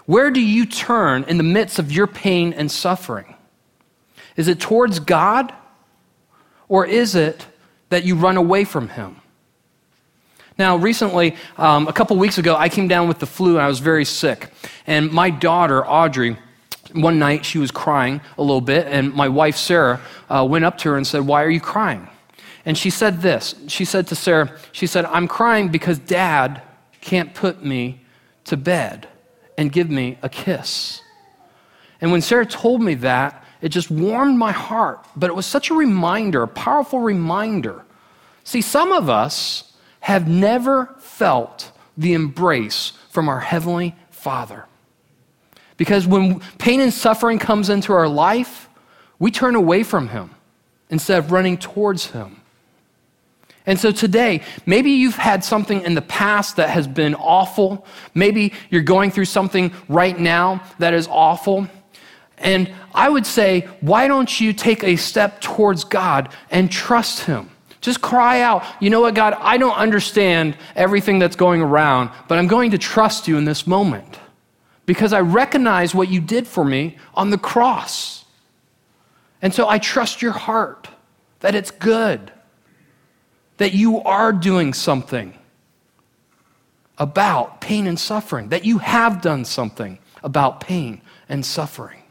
Where 0.05 0.29
do 0.29 0.39
you 0.39 0.67
turn 0.67 1.23
in 1.23 1.37
the 1.37 1.43
midst 1.43 1.79
of 1.79 1.91
your 1.91 2.05
pain 2.05 2.53
and 2.53 2.69
suffering? 2.69 3.33
Is 4.35 4.47
it 4.47 4.59
towards 4.59 4.99
God 4.99 5.51
or 6.69 6.85
is 6.85 7.15
it 7.15 7.47
that 7.89 8.03
you 8.03 8.15
run 8.15 8.37
away 8.37 8.63
from 8.63 8.89
Him? 8.89 9.21
Now, 10.57 10.75
recently, 10.77 11.35
um, 11.57 11.87
a 11.87 11.93
couple 11.93 12.17
weeks 12.17 12.37
ago, 12.39 12.55
I 12.55 12.69
came 12.69 12.87
down 12.87 13.07
with 13.07 13.19
the 13.19 13.27
flu 13.27 13.53
and 13.53 13.61
I 13.61 13.67
was 13.67 13.79
very 13.79 14.05
sick. 14.05 14.49
And 14.87 15.11
my 15.11 15.29
daughter, 15.29 15.85
Audrey, 15.85 16.37
one 16.93 17.19
night 17.19 17.45
she 17.45 17.59
was 17.59 17.69
crying 17.69 18.21
a 18.37 18.41
little 18.41 18.61
bit, 18.61 18.87
and 18.87 19.13
my 19.13 19.27
wife, 19.27 19.55
Sarah, 19.55 20.01
uh, 20.29 20.47
went 20.49 20.65
up 20.65 20.77
to 20.79 20.89
her 20.89 20.97
and 20.97 21.05
said, 21.05 21.27
Why 21.27 21.43
are 21.43 21.49
you 21.49 21.59
crying? 21.59 22.07
And 22.65 22.77
she 22.77 22.89
said 22.89 23.21
this. 23.21 23.55
She 23.67 23.85
said 23.85 24.07
to 24.07 24.15
Sarah, 24.15 24.57
She 24.71 24.87
said, 24.87 25.05
I'm 25.05 25.27
crying 25.27 25.69
because 25.69 25.99
dad 25.99 26.61
can't 27.01 27.33
put 27.33 27.63
me 27.63 28.01
to 28.45 28.57
bed 28.57 29.07
and 29.57 29.71
give 29.71 29.89
me 29.89 30.17
a 30.21 30.29
kiss. 30.29 31.01
And 32.01 32.11
when 32.11 32.21
Sarah 32.21 32.45
told 32.45 32.81
me 32.81 32.95
that, 32.95 33.43
it 33.61 33.69
just 33.69 33.89
warmed 33.89 34.37
my 34.37 34.51
heart. 34.51 35.05
But 35.15 35.29
it 35.29 35.35
was 35.35 35.45
such 35.45 35.69
a 35.69 35.73
reminder, 35.73 36.43
a 36.43 36.47
powerful 36.47 36.99
reminder. 36.99 37.83
See, 38.43 38.61
some 38.61 38.91
of 38.91 39.09
us, 39.09 39.66
have 40.07 40.25
never 40.25 40.95
felt 40.99 41.69
the 41.97 42.13
embrace 42.13 42.93
from 43.09 43.27
our 43.27 43.41
Heavenly 43.41 43.93
Father. 44.09 44.63
Because 45.75 46.07
when 46.07 46.39
pain 46.59 46.79
and 46.79 46.93
suffering 46.93 47.39
comes 47.39 47.69
into 47.69 47.91
our 47.91 48.07
life, 48.07 48.69
we 49.19 49.31
turn 49.31 49.53
away 49.55 49.83
from 49.83 50.07
Him 50.07 50.29
instead 50.89 51.19
of 51.19 51.33
running 51.33 51.57
towards 51.57 52.05
Him. 52.11 52.39
And 53.65 53.77
so 53.77 53.91
today, 53.91 54.43
maybe 54.65 54.91
you've 54.91 55.17
had 55.17 55.43
something 55.43 55.81
in 55.81 55.93
the 55.93 56.01
past 56.01 56.55
that 56.55 56.69
has 56.69 56.87
been 56.87 57.13
awful. 57.13 57.85
Maybe 58.13 58.53
you're 58.69 58.83
going 58.83 59.11
through 59.11 59.25
something 59.25 59.73
right 59.89 60.17
now 60.17 60.63
that 60.79 60.93
is 60.93 61.09
awful. 61.11 61.67
And 62.37 62.73
I 62.93 63.09
would 63.09 63.25
say, 63.25 63.67
why 63.81 64.07
don't 64.07 64.39
you 64.39 64.53
take 64.53 64.85
a 64.85 64.95
step 64.95 65.41
towards 65.41 65.83
God 65.83 66.29
and 66.49 66.71
trust 66.71 67.25
Him? 67.25 67.49
Just 67.87 68.01
cry 68.01 68.41
out, 68.41 68.65
you 68.81 68.89
know 68.89 68.99
what, 68.99 69.15
God, 69.15 69.33
I 69.39 69.55
don't 69.57 69.77
understand 69.77 70.57
everything 70.75 71.19
that's 71.19 71.37
going 71.37 71.61
around, 71.61 72.09
but 72.27 72.37
I'm 72.37 72.47
going 72.47 72.71
to 72.71 72.77
trust 72.77 73.29
you 73.29 73.37
in 73.37 73.45
this 73.45 73.65
moment 73.65 74.19
because 74.85 75.13
I 75.13 75.21
recognize 75.21 75.95
what 75.95 76.09
you 76.09 76.19
did 76.19 76.47
for 76.47 76.65
me 76.65 76.97
on 77.13 77.29
the 77.29 77.37
cross. 77.37 78.25
And 79.41 79.53
so 79.53 79.69
I 79.69 79.79
trust 79.79 80.21
your 80.21 80.33
heart 80.33 80.89
that 81.39 81.55
it's 81.55 81.71
good, 81.71 82.29
that 83.55 83.71
you 83.71 84.01
are 84.01 84.33
doing 84.33 84.73
something 84.73 85.33
about 86.97 87.61
pain 87.61 87.87
and 87.87 87.97
suffering, 87.97 88.49
that 88.49 88.65
you 88.65 88.79
have 88.79 89.21
done 89.21 89.45
something 89.45 89.97
about 90.25 90.59
pain 90.59 90.99
and 91.29 91.45
suffering. 91.45 92.03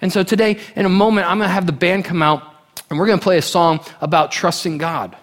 And 0.00 0.12
so 0.12 0.24
today, 0.24 0.58
in 0.74 0.86
a 0.86 0.88
moment, 0.88 1.30
I'm 1.30 1.38
going 1.38 1.48
to 1.48 1.54
have 1.54 1.66
the 1.66 1.72
band 1.72 2.04
come 2.04 2.20
out 2.20 2.55
and 2.88 2.98
we're 2.98 3.06
going 3.06 3.18
to 3.18 3.22
play 3.22 3.38
a 3.38 3.42
song 3.42 3.80
about 4.00 4.32
trusting 4.32 4.78
God. 4.78 5.16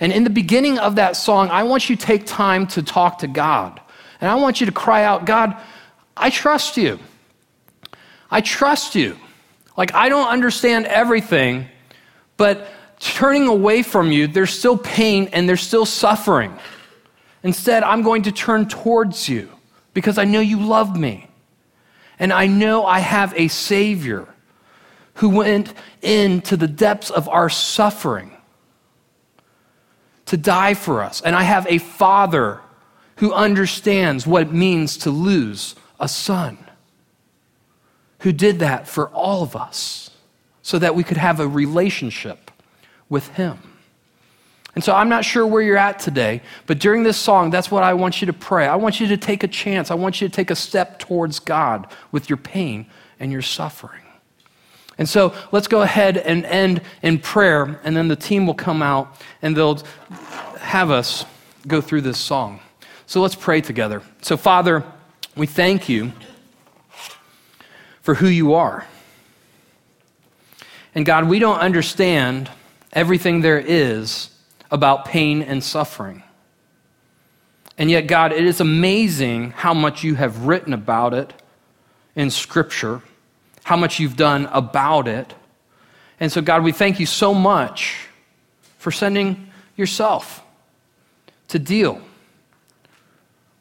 And 0.00 0.12
in 0.12 0.24
the 0.24 0.30
beginning 0.30 0.78
of 0.78 0.96
that 0.96 1.16
song, 1.16 1.48
I 1.48 1.62
want 1.62 1.88
you 1.88 1.96
to 1.96 2.02
take 2.04 2.26
time 2.26 2.66
to 2.68 2.82
talk 2.82 3.18
to 3.20 3.26
God. 3.26 3.80
And 4.20 4.30
I 4.30 4.34
want 4.34 4.60
you 4.60 4.66
to 4.66 4.72
cry 4.72 5.04
out, 5.04 5.24
God, 5.24 5.56
I 6.16 6.30
trust 6.30 6.76
you. 6.76 6.98
I 8.30 8.40
trust 8.40 8.94
you. 8.94 9.16
Like, 9.76 9.94
I 9.94 10.08
don't 10.08 10.28
understand 10.28 10.86
everything, 10.86 11.66
but 12.36 12.68
turning 12.98 13.46
away 13.46 13.82
from 13.82 14.10
you, 14.10 14.26
there's 14.26 14.50
still 14.50 14.76
pain 14.76 15.28
and 15.32 15.48
there's 15.48 15.60
still 15.60 15.86
suffering. 15.86 16.56
Instead, 17.42 17.82
I'm 17.82 18.02
going 18.02 18.22
to 18.22 18.32
turn 18.32 18.68
towards 18.68 19.28
you 19.28 19.50
because 19.94 20.18
I 20.18 20.24
know 20.24 20.40
you 20.40 20.60
love 20.60 20.96
me. 20.96 21.28
And 22.18 22.32
I 22.32 22.46
know 22.46 22.86
I 22.86 23.00
have 23.00 23.34
a 23.36 23.48
Savior 23.48 24.26
who 25.16 25.28
went 25.28 25.72
into 26.02 26.56
the 26.56 26.68
depths 26.68 27.10
of 27.10 27.28
our 27.28 27.48
suffering 27.48 28.32
to 30.26 30.36
die 30.36 30.74
for 30.74 31.02
us. 31.02 31.20
And 31.20 31.34
I 31.34 31.42
have 31.42 31.66
a 31.68 31.78
Father 31.78 32.60
who 33.16 33.32
understands 33.32 34.26
what 34.26 34.42
it 34.42 34.52
means 34.52 34.98
to 34.98 35.10
lose 35.10 35.74
a 35.98 36.08
son, 36.08 36.58
who 38.20 38.32
did 38.32 38.58
that 38.58 38.86
for 38.86 39.08
all 39.08 39.42
of 39.42 39.56
us 39.56 40.10
so 40.62 40.78
that 40.78 40.94
we 40.94 41.02
could 41.02 41.16
have 41.16 41.40
a 41.40 41.48
relationship 41.48 42.50
with 43.08 43.28
Him. 43.28 43.58
And 44.74 44.84
so 44.84 44.92
I'm 44.92 45.08
not 45.08 45.24
sure 45.24 45.46
where 45.46 45.62
you're 45.62 45.78
at 45.78 45.98
today, 45.98 46.42
but 46.66 46.78
during 46.78 47.02
this 47.02 47.16
song, 47.16 47.48
that's 47.48 47.70
what 47.70 47.82
I 47.82 47.94
want 47.94 48.20
you 48.20 48.26
to 48.26 48.34
pray. 48.34 48.66
I 48.66 48.76
want 48.76 49.00
you 49.00 49.06
to 49.06 49.16
take 49.16 49.42
a 49.42 49.48
chance. 49.48 49.90
I 49.90 49.94
want 49.94 50.20
you 50.20 50.28
to 50.28 50.34
take 50.34 50.50
a 50.50 50.56
step 50.56 50.98
towards 50.98 51.38
God 51.38 51.86
with 52.12 52.28
your 52.28 52.36
pain 52.36 52.84
and 53.18 53.32
your 53.32 53.40
suffering. 53.40 54.02
And 54.98 55.08
so 55.08 55.34
let's 55.52 55.68
go 55.68 55.82
ahead 55.82 56.16
and 56.16 56.44
end 56.46 56.80
in 57.02 57.18
prayer, 57.18 57.80
and 57.84 57.96
then 57.96 58.08
the 58.08 58.16
team 58.16 58.46
will 58.46 58.54
come 58.54 58.82
out 58.82 59.20
and 59.42 59.56
they'll 59.56 59.82
have 60.58 60.90
us 60.90 61.24
go 61.66 61.80
through 61.80 62.00
this 62.00 62.18
song. 62.18 62.60
So 63.06 63.20
let's 63.20 63.34
pray 63.34 63.60
together. 63.60 64.02
So, 64.22 64.36
Father, 64.36 64.84
we 65.36 65.46
thank 65.46 65.88
you 65.88 66.12
for 68.00 68.14
who 68.14 68.26
you 68.26 68.54
are. 68.54 68.86
And 70.94 71.04
God, 71.04 71.28
we 71.28 71.38
don't 71.38 71.58
understand 71.58 72.50
everything 72.92 73.42
there 73.42 73.58
is 73.58 74.30
about 74.70 75.04
pain 75.04 75.42
and 75.42 75.62
suffering. 75.62 76.22
And 77.78 77.90
yet, 77.90 78.06
God, 78.06 78.32
it 78.32 78.44
is 78.44 78.60
amazing 78.60 79.50
how 79.50 79.74
much 79.74 80.02
you 80.02 80.14
have 80.14 80.46
written 80.46 80.72
about 80.72 81.12
it 81.12 81.34
in 82.14 82.30
Scripture, 82.30 83.02
how 83.66 83.74
much 83.74 83.98
you've 83.98 84.16
done 84.16 84.46
about 84.52 85.08
it. 85.08 85.34
And 86.20 86.30
so, 86.30 86.40
God, 86.40 86.62
we 86.62 86.70
thank 86.70 87.00
you 87.00 87.06
so 87.06 87.34
much 87.34 88.06
for 88.78 88.92
sending 88.92 89.50
yourself 89.74 90.40
to 91.48 91.58
deal 91.58 92.00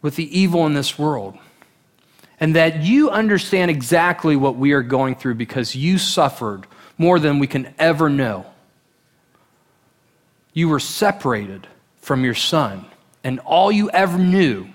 with 0.03 0.15
the 0.15 0.39
evil 0.39 0.67
in 0.67 0.75
this 0.75 0.99
world. 0.99 1.35
And 2.39 2.55
that 2.55 2.83
you 2.83 3.09
understand 3.09 3.71
exactly 3.71 4.35
what 4.35 4.57
we 4.57 4.73
are 4.73 4.83
going 4.83 5.15
through 5.15 5.35
because 5.35 5.75
you 5.75 5.97
suffered 5.97 6.67
more 6.99 7.17
than 7.17 7.39
we 7.39 7.47
can 7.47 7.73
ever 7.79 8.07
know. 8.07 8.45
You 10.53 10.69
were 10.69 10.79
separated 10.79 11.65
from 11.97 12.23
your 12.23 12.35
son, 12.35 12.85
and 13.23 13.39
all 13.39 13.71
you 13.71 13.89
ever 13.89 14.19
knew 14.19 14.67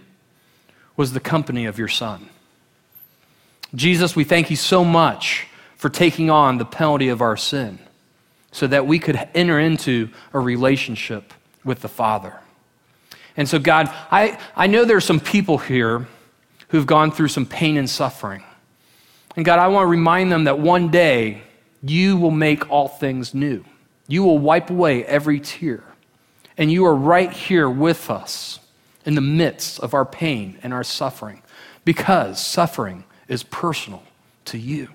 was 0.96 1.12
the 1.12 1.20
company 1.20 1.66
of 1.66 1.78
your 1.78 1.86
son. 1.86 2.28
Jesus, 3.74 4.16
we 4.16 4.24
thank 4.24 4.50
you 4.50 4.56
so 4.56 4.85
much 4.85 5.46
for 5.76 5.88
taking 5.88 6.30
on 6.30 6.59
the 6.59 6.64
penalty 6.64 7.09
of 7.09 7.20
our 7.20 7.37
sin 7.37 7.78
so 8.52 8.66
that 8.66 8.87
we 8.87 8.98
could 8.98 9.16
enter 9.35 9.59
into 9.59 10.11
a 10.33 10.40
relationship 10.40 11.33
with 11.64 11.80
the 11.80 11.88
Father. 11.88 12.35
And 13.37 13.48
so, 13.48 13.59
God, 13.59 13.88
I, 14.11 14.38
I 14.56 14.66
know 14.66 14.85
there 14.85 14.96
are 14.96 15.00
some 15.00 15.20
people 15.20 15.59
here 15.59 16.06
who've 16.68 16.87
gone 16.87 17.12
through 17.12 17.28
some 17.28 17.46
pain 17.46 17.76
and 17.76 17.88
suffering. 17.88 18.42
And 19.37 19.44
God, 19.44 19.59
I 19.59 19.68
want 19.68 19.85
to 19.85 19.90
remind 19.90 20.33
them 20.33 20.44
that 20.44 20.59
one 20.59 20.88
day 20.88 21.42
you 21.83 22.16
will 22.16 22.30
make 22.30 22.68
all 22.70 22.88
things 22.88 23.33
new. 23.35 23.64
You 24.09 24.24
will 24.24 24.38
wipe 24.38 24.70
away 24.70 25.04
every 25.04 25.40
tear. 25.40 25.85
And 26.59 26.70
you 26.70 26.85
are 26.85 26.94
right 26.94 27.33
here 27.33 27.70
with 27.70 28.11
us 28.11 28.59
in 29.06 29.14
the 29.14 29.20
midst 29.20 29.80
of 29.80 29.94
our 29.94 30.04
pain 30.04 30.59
and 30.62 30.74
our 30.74 30.85
suffering 30.85 31.42
because 31.85 32.44
suffering 32.44 33.04
is 33.30 33.44
personal 33.44 34.02
to 34.46 34.58
you. 34.58 34.88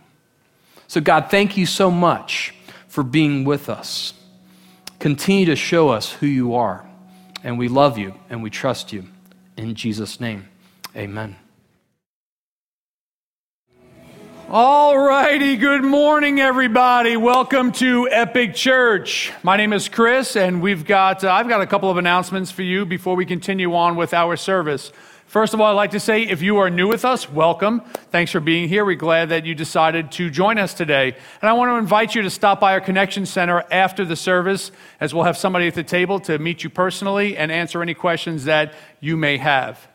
So, 0.88 1.02
God, 1.02 1.32
thank 1.32 1.58
you 1.58 1.66
so 1.66 1.90
much 1.90 2.54
for 2.88 3.02
being 3.02 3.46
with 3.46 3.70
us. 3.70 4.14
Continue 5.00 5.46
to 5.48 5.56
show 5.56 5.90
us 5.90 6.12
who 6.12 6.28
you 6.28 6.54
are. 6.54 6.86
And 7.44 7.58
we 7.58 7.68
love 7.68 7.98
you 7.98 8.14
and 8.30 8.44
we 8.44 8.50
trust 8.50 8.94
you. 8.94 9.06
In 9.58 9.74
Jesus' 9.74 10.20
name, 10.20 10.48
amen. 10.96 11.38
All 14.50 14.98
righty, 14.98 15.56
good 15.56 15.84
morning, 15.84 16.40
everybody. 16.40 17.18
Welcome 17.18 17.72
to 17.74 18.08
Epic 18.12 18.54
Church. 18.54 19.32
My 19.44 19.58
name 19.58 19.74
is 19.74 19.90
Chris, 19.90 20.36
and 20.36 20.62
we've 20.62 20.86
got 20.86 21.24
uh, 21.24 21.32
I've 21.32 21.48
got 21.48 21.62
a 21.62 21.68
couple 21.68 21.90
of 21.90 21.98
announcements 21.98 22.52
for 22.52 22.62
you 22.62 22.86
before 22.86 23.16
we 23.16 23.26
continue 23.26 23.74
on 23.74 23.96
with 23.96 24.14
our 24.14 24.36
service. 24.36 24.92
First 25.28 25.54
of 25.54 25.60
all, 25.60 25.68
I'd 25.68 25.74
like 25.74 25.92
to 25.92 26.00
say 26.00 26.22
if 26.22 26.42
you 26.42 26.58
are 26.58 26.70
new 26.70 26.88
with 26.88 27.04
us, 27.04 27.30
welcome. 27.30 27.82
Thanks 28.12 28.32
for 28.32 28.40
being 28.40 28.70
here. 28.70 28.86
We're 28.86 28.96
glad 28.96 29.30
that 29.30 29.46
you 29.46 29.56
decided 29.56 30.12
to 30.14 30.30
join 30.30 30.58
us 30.58 30.74
today. 30.74 31.16
And 31.42 31.50
I 31.50 31.54
want 31.54 31.72
to 31.72 31.76
invite 31.76 32.16
you 32.16 32.22
to 32.22 32.30
stop 32.30 32.60
by 32.60 32.74
our 32.74 32.80
Connection 32.80 33.26
Center 33.26 33.66
after 33.72 34.06
the 34.06 34.16
service, 34.16 34.72
as 35.00 35.14
we'll 35.14 35.24
have 35.24 35.36
somebody 35.36 35.68
at 35.68 35.74
the 35.74 35.84
table 35.84 36.20
to 36.22 36.38
meet 36.38 36.64
you 36.64 36.70
personally 36.70 37.36
and 37.36 37.52
answer 37.52 37.82
any 37.82 37.96
questions 37.96 38.46
that 38.46 38.74
you 39.02 39.18
may 39.18 39.38
have. 39.38 39.88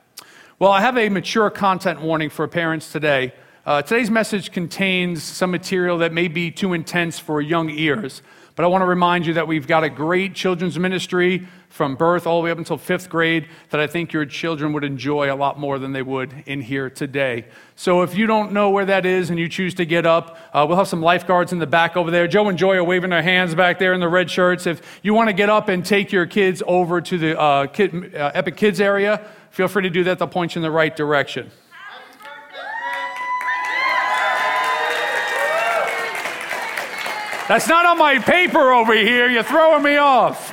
Well, 0.59 0.73
I 0.73 0.83
have 0.83 0.99
a 0.99 1.09
mature 1.09 1.49
content 1.49 2.03
warning 2.03 2.29
for 2.29 2.47
parents 2.47 2.93
today. 2.93 3.33
Uh, 3.65 3.81
today's 3.83 4.11
message 4.11 4.53
contains 4.53 5.23
some 5.23 5.51
material 5.53 5.99
that 5.99 6.13
may 6.13 6.29
be 6.29 6.51
too 6.51 6.75
intense 6.75 7.19
for 7.19 7.41
young 7.41 7.71
ears, 7.71 8.21
but 8.57 8.65
I 8.65 8.69
want 8.69 8.83
to 8.83 8.87
remind 8.87 9.27
you 9.27 9.35
that 9.35 9.47
we've 9.47 9.67
got 9.67 9.85
a 9.85 9.89
great 9.89 10.35
children's 10.35 10.79
ministry 10.79 11.47
from 11.71 11.95
birth 11.95 12.27
all 12.27 12.41
the 12.41 12.45
way 12.45 12.51
up 12.51 12.59
until 12.59 12.77
fifth 12.77 13.09
grade 13.09 13.49
that 13.71 13.81
I 13.81 13.87
think 13.87 14.13
your 14.13 14.27
children 14.27 14.73
would 14.73 14.83
enjoy 14.83 15.33
a 15.33 15.37
lot 15.37 15.59
more 15.59 15.79
than 15.79 15.93
they 15.93 16.03
would 16.03 16.43
in 16.45 16.61
here 16.61 16.91
today. 16.91 17.47
So 17.77 18.03
if 18.03 18.15
you 18.17 18.27
don't 18.27 18.53
know 18.53 18.71
where 18.71 18.85
that 18.85 19.07
is 19.07 19.31
and 19.31 19.39
you 19.39 19.49
choose 19.49 19.73
to 19.75 19.85
get 19.85 20.05
up, 20.05 20.37
uh, 20.53 20.67
we'll 20.69 20.77
have 20.77 20.89
some 20.89 21.01
lifeguards 21.01 21.53
in 21.53 21.61
the 21.61 21.69
back 21.69 21.97
over 21.97 22.11
there. 22.11 22.27
Joe 22.27 22.49
and 22.49 22.59
Joy 22.59 22.75
are 22.75 22.85
waving 22.85 23.11
their 23.11 23.23
hands 23.23 23.55
back 23.55 23.79
there 23.79 23.95
in 23.95 24.01
the 24.01 24.09
red 24.09 24.29
shirts. 24.31 24.67
If 24.67 25.01
you 25.03 25.15
want 25.15 25.29
to 25.29 25.33
get 25.33 25.49
up 25.49 25.69
and 25.69 25.85
take 25.85 26.11
your 26.11 26.27
kids 26.27 26.61
over 26.67 27.01
to 27.01 27.19
the 27.19 27.41
uh, 27.41 27.67
kid, 27.69 28.15
uh, 28.17 28.33
Epic 28.35 28.57
Kids 28.57 28.81
area, 28.81 29.25
feel 29.51 29.69
free 29.69 29.85
to 29.85 29.91
do 29.91 30.05
that. 30.05 30.19
They'll 30.19 30.29
point 30.29 30.57
you 30.57 30.59
in 30.59 30.63
the 30.65 30.71
right 30.73 30.95
direction. 30.95 31.53
That's 37.47 37.69
not 37.69 37.87
on 37.87 37.99
my 37.99 38.19
paper 38.19 38.73
over 38.73 38.95
here. 38.95 39.29
You're 39.29 39.43
throwing 39.43 39.83
me 39.83 39.97
off. 39.97 40.50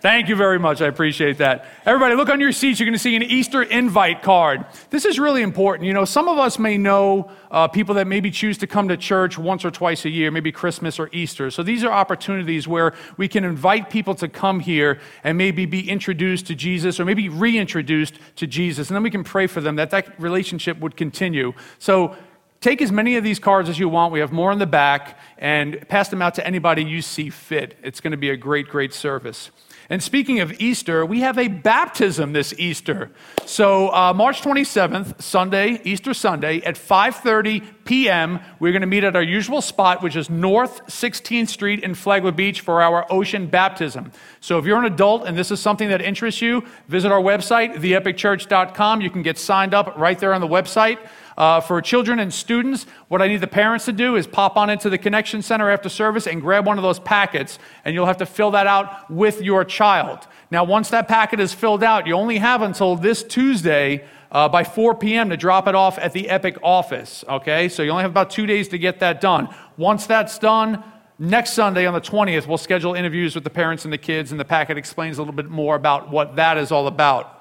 Thank 0.00 0.30
you 0.30 0.36
very 0.36 0.58
much. 0.58 0.80
I 0.80 0.86
appreciate 0.86 1.36
that. 1.38 1.66
Everybody, 1.84 2.14
look 2.14 2.30
on 2.30 2.40
your 2.40 2.52
seats. 2.52 2.80
You're 2.80 2.86
going 2.86 2.94
to 2.94 2.98
see 2.98 3.16
an 3.16 3.22
Easter 3.22 3.62
invite 3.62 4.22
card. 4.22 4.64
This 4.88 5.04
is 5.04 5.18
really 5.18 5.42
important. 5.42 5.86
You 5.86 5.92
know, 5.92 6.06
some 6.06 6.26
of 6.26 6.38
us 6.38 6.58
may 6.58 6.78
know 6.78 7.30
uh, 7.50 7.68
people 7.68 7.94
that 7.96 8.06
maybe 8.06 8.30
choose 8.30 8.56
to 8.58 8.66
come 8.66 8.88
to 8.88 8.96
church 8.96 9.36
once 9.36 9.62
or 9.62 9.70
twice 9.70 10.06
a 10.06 10.08
year, 10.08 10.30
maybe 10.30 10.52
Christmas 10.52 10.98
or 10.98 11.10
Easter. 11.12 11.50
So 11.50 11.62
these 11.62 11.84
are 11.84 11.92
opportunities 11.92 12.66
where 12.66 12.94
we 13.18 13.28
can 13.28 13.44
invite 13.44 13.90
people 13.90 14.14
to 14.14 14.28
come 14.28 14.60
here 14.60 15.00
and 15.22 15.36
maybe 15.36 15.66
be 15.66 15.90
introduced 15.90 16.46
to 16.46 16.54
Jesus 16.54 16.98
or 16.98 17.04
maybe 17.04 17.28
reintroduced 17.28 18.14
to 18.36 18.46
Jesus. 18.46 18.88
And 18.88 18.94
then 18.94 19.02
we 19.02 19.10
can 19.10 19.22
pray 19.22 19.46
for 19.46 19.60
them 19.60 19.76
that 19.76 19.90
that 19.90 20.18
relationship 20.18 20.78
would 20.80 20.96
continue. 20.96 21.52
So 21.78 22.16
Take 22.60 22.82
as 22.82 22.92
many 22.92 23.16
of 23.16 23.24
these 23.24 23.38
cards 23.38 23.70
as 23.70 23.78
you 23.78 23.88
want. 23.88 24.12
We 24.12 24.20
have 24.20 24.32
more 24.32 24.52
in 24.52 24.58
the 24.58 24.66
back, 24.66 25.18
and 25.38 25.88
pass 25.88 26.10
them 26.10 26.20
out 26.20 26.34
to 26.34 26.46
anybody 26.46 26.84
you 26.84 27.00
see 27.00 27.30
fit. 27.30 27.78
It's 27.82 28.02
going 28.02 28.10
to 28.10 28.18
be 28.18 28.28
a 28.28 28.36
great, 28.36 28.68
great 28.68 28.92
service. 28.92 29.50
And 29.90 30.00
speaking 30.00 30.38
of 30.38 30.60
Easter, 30.60 31.04
we 31.04 31.20
have 31.20 31.36
a 31.36 31.48
baptism 31.48 32.32
this 32.32 32.54
Easter. 32.56 33.10
So 33.44 33.92
uh, 33.92 34.14
March 34.14 34.40
27th, 34.40 35.20
Sunday, 35.20 35.80
Easter 35.82 36.14
Sunday, 36.14 36.60
at 36.60 36.76
5:30 36.76 37.64
p.m., 37.90 38.38
we're 38.60 38.70
going 38.70 38.82
to 38.82 38.86
meet 38.86 39.02
at 39.02 39.16
our 39.16 39.22
usual 39.22 39.60
spot, 39.60 40.00
which 40.00 40.14
is 40.14 40.30
North 40.30 40.86
16th 40.86 41.48
Street 41.48 41.82
in 41.82 41.96
Flagler 41.96 42.30
Beach, 42.30 42.60
for 42.60 42.80
our 42.80 43.04
ocean 43.10 43.48
baptism. 43.48 44.12
So 44.38 44.58
if 44.58 44.64
you're 44.64 44.78
an 44.78 44.84
adult 44.84 45.26
and 45.26 45.36
this 45.36 45.50
is 45.50 45.58
something 45.58 45.88
that 45.88 46.00
interests 46.00 46.40
you, 46.40 46.64
visit 46.86 47.10
our 47.10 47.20
website, 47.20 47.74
theepicchurch.com. 47.74 49.00
You 49.00 49.10
can 49.10 49.22
get 49.22 49.38
signed 49.38 49.74
up 49.74 49.98
right 49.98 50.16
there 50.16 50.32
on 50.32 50.40
the 50.40 50.46
website. 50.46 51.00
Uh, 51.36 51.60
for 51.60 51.82
children 51.82 52.20
and 52.20 52.32
students, 52.32 52.86
what 53.08 53.20
I 53.20 53.26
need 53.26 53.40
the 53.40 53.48
parents 53.48 53.86
to 53.86 53.92
do 53.92 54.14
is 54.14 54.24
pop 54.24 54.56
on 54.56 54.70
into 54.70 54.88
the 54.88 54.98
Connection 54.98 55.42
Center 55.42 55.68
after 55.68 55.88
service 55.88 56.28
and 56.28 56.40
grab 56.40 56.66
one 56.66 56.78
of 56.78 56.84
those 56.84 57.00
packets, 57.00 57.58
and 57.84 57.92
you'll 57.92 58.06
have 58.06 58.18
to 58.18 58.26
fill 58.26 58.52
that 58.52 58.68
out 58.68 59.10
with 59.10 59.42
your 59.42 59.64
child. 59.64 60.28
Now, 60.52 60.62
once 60.62 60.90
that 60.90 61.08
packet 61.08 61.40
is 61.40 61.52
filled 61.52 61.82
out, 61.82 62.06
you 62.06 62.14
only 62.14 62.38
have 62.38 62.62
until 62.62 62.94
this 62.94 63.24
Tuesday 63.24 64.04
uh, 64.32 64.48
by 64.48 64.64
4 64.64 64.94
p.m. 64.94 65.30
to 65.30 65.36
drop 65.36 65.66
it 65.66 65.74
off 65.74 65.98
at 65.98 66.12
the 66.12 66.28
Epic 66.28 66.56
office. 66.62 67.24
Okay, 67.28 67.68
so 67.68 67.82
you 67.82 67.90
only 67.90 68.02
have 68.02 68.10
about 68.10 68.30
two 68.30 68.46
days 68.46 68.68
to 68.68 68.78
get 68.78 69.00
that 69.00 69.20
done. 69.20 69.48
Once 69.76 70.06
that's 70.06 70.38
done, 70.38 70.82
next 71.18 71.52
Sunday 71.52 71.86
on 71.86 71.94
the 71.94 72.00
20th, 72.00 72.46
we'll 72.46 72.58
schedule 72.58 72.94
interviews 72.94 73.34
with 73.34 73.44
the 73.44 73.50
parents 73.50 73.84
and 73.84 73.92
the 73.92 73.98
kids, 73.98 74.30
and 74.30 74.40
the 74.40 74.44
packet 74.44 74.78
explains 74.78 75.18
a 75.18 75.20
little 75.20 75.34
bit 75.34 75.50
more 75.50 75.76
about 75.76 76.10
what 76.10 76.36
that 76.36 76.56
is 76.56 76.72
all 76.72 76.86
about. 76.86 77.36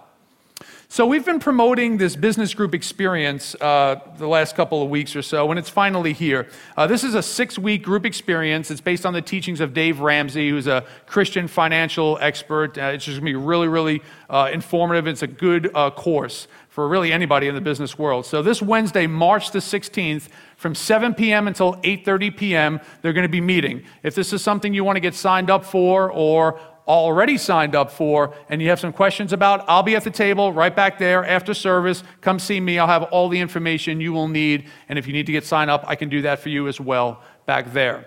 So, 0.92 1.06
we've 1.06 1.24
been 1.24 1.40
promoting 1.40 1.98
this 1.98 2.16
business 2.16 2.56
group 2.56 2.74
experience 2.74 3.54
uh, 3.62 3.98
the 4.18 4.28
last 4.28 4.56
couple 4.56 4.82
of 4.82 4.90
weeks 4.90 5.16
or 5.16 5.22
so, 5.22 5.48
and 5.52 5.60
it's 5.60 5.70
finally 5.70 6.14
here. 6.14 6.48
Uh, 6.76 6.88
this 6.88 7.04
is 7.04 7.14
a 7.14 7.22
six 7.22 7.60
week 7.60 7.84
group 7.84 8.08
experience. 8.08 8.72
It's 8.72 8.82
based 8.82 9.06
on 9.06 9.14
the 9.14 9.22
teachings 9.22 9.62
of 9.62 9.76
Dave 9.76 10.00
Ramsey, 10.00 10.50
who's 10.50 10.66
a 10.66 10.84
Christian 11.06 11.48
financial 11.48 12.18
expert. 12.22 12.76
Uh, 12.76 12.86
it's 12.86 13.06
just 13.06 13.20
going 13.22 13.34
to 13.34 13.40
be 13.40 13.46
really, 13.46 13.68
really 13.68 14.02
uh, 14.32 14.50
informative. 14.52 15.06
It's 15.06 15.22
a 15.22 15.28
good 15.28 15.70
uh, 15.76 15.92
course 15.92 16.48
for 16.80 16.88
really 16.88 17.11
anybody 17.11 17.49
in 17.49 17.55
the 17.55 17.59
business 17.59 17.99
world. 17.99 18.25
So, 18.25 18.41
this 18.41 18.61
Wednesday, 18.61 19.05
March 19.05 19.51
the 19.51 19.59
16th, 19.59 20.30
from 20.55 20.73
7 20.73 21.13
p.m. 21.13 21.45
until 21.45 21.73
8:30 21.82 22.38
p.m., 22.38 22.80
they're 23.01 23.11
going 23.11 23.27
to 23.27 23.27
be 23.27 23.41
meeting. 23.41 23.84
If 24.01 24.15
this 24.15 24.32
is 24.32 24.41
something 24.41 24.73
you 24.73 24.86
want 24.86 24.95
to 24.95 25.01
get 25.01 25.13
signed 25.13 25.49
up 25.49 25.65
for 25.65 26.09
or 26.09 26.57
already 26.88 27.38
signed 27.38 27.75
up 27.75 27.91
for 27.91 28.34
and 28.47 28.61
you 28.61 28.69
have 28.69 28.80
some 28.80 28.93
questions 28.93 29.34
about, 29.34 29.65
I'll 29.67 29.84
be 29.84 29.97
at 29.97 30.05
the 30.05 30.09
table 30.09 30.53
right 30.53 30.73
back 30.73 30.97
there 30.97 31.25
after 31.25 31.53
service. 31.53 32.01
Come 32.21 32.39
see 32.39 32.61
me. 32.61 32.80
I'll 32.80 32.88
have 32.88 33.03
all 33.03 33.27
the 33.27 33.41
information 33.41 33.99
you 33.99 34.13
will 34.13 34.30
need. 34.30 34.69
And 34.88 34.97
if 34.97 35.05
you 35.05 35.11
need 35.11 35.25
to 35.25 35.34
get 35.34 35.45
signed 35.45 35.69
up, 35.69 35.84
I 35.86 35.95
can 35.95 36.07
do 36.07 36.21
that 36.21 36.39
for 36.39 36.47
you 36.47 36.69
as 36.69 36.80
well 36.80 37.21
back 37.45 37.73
there. 37.73 38.05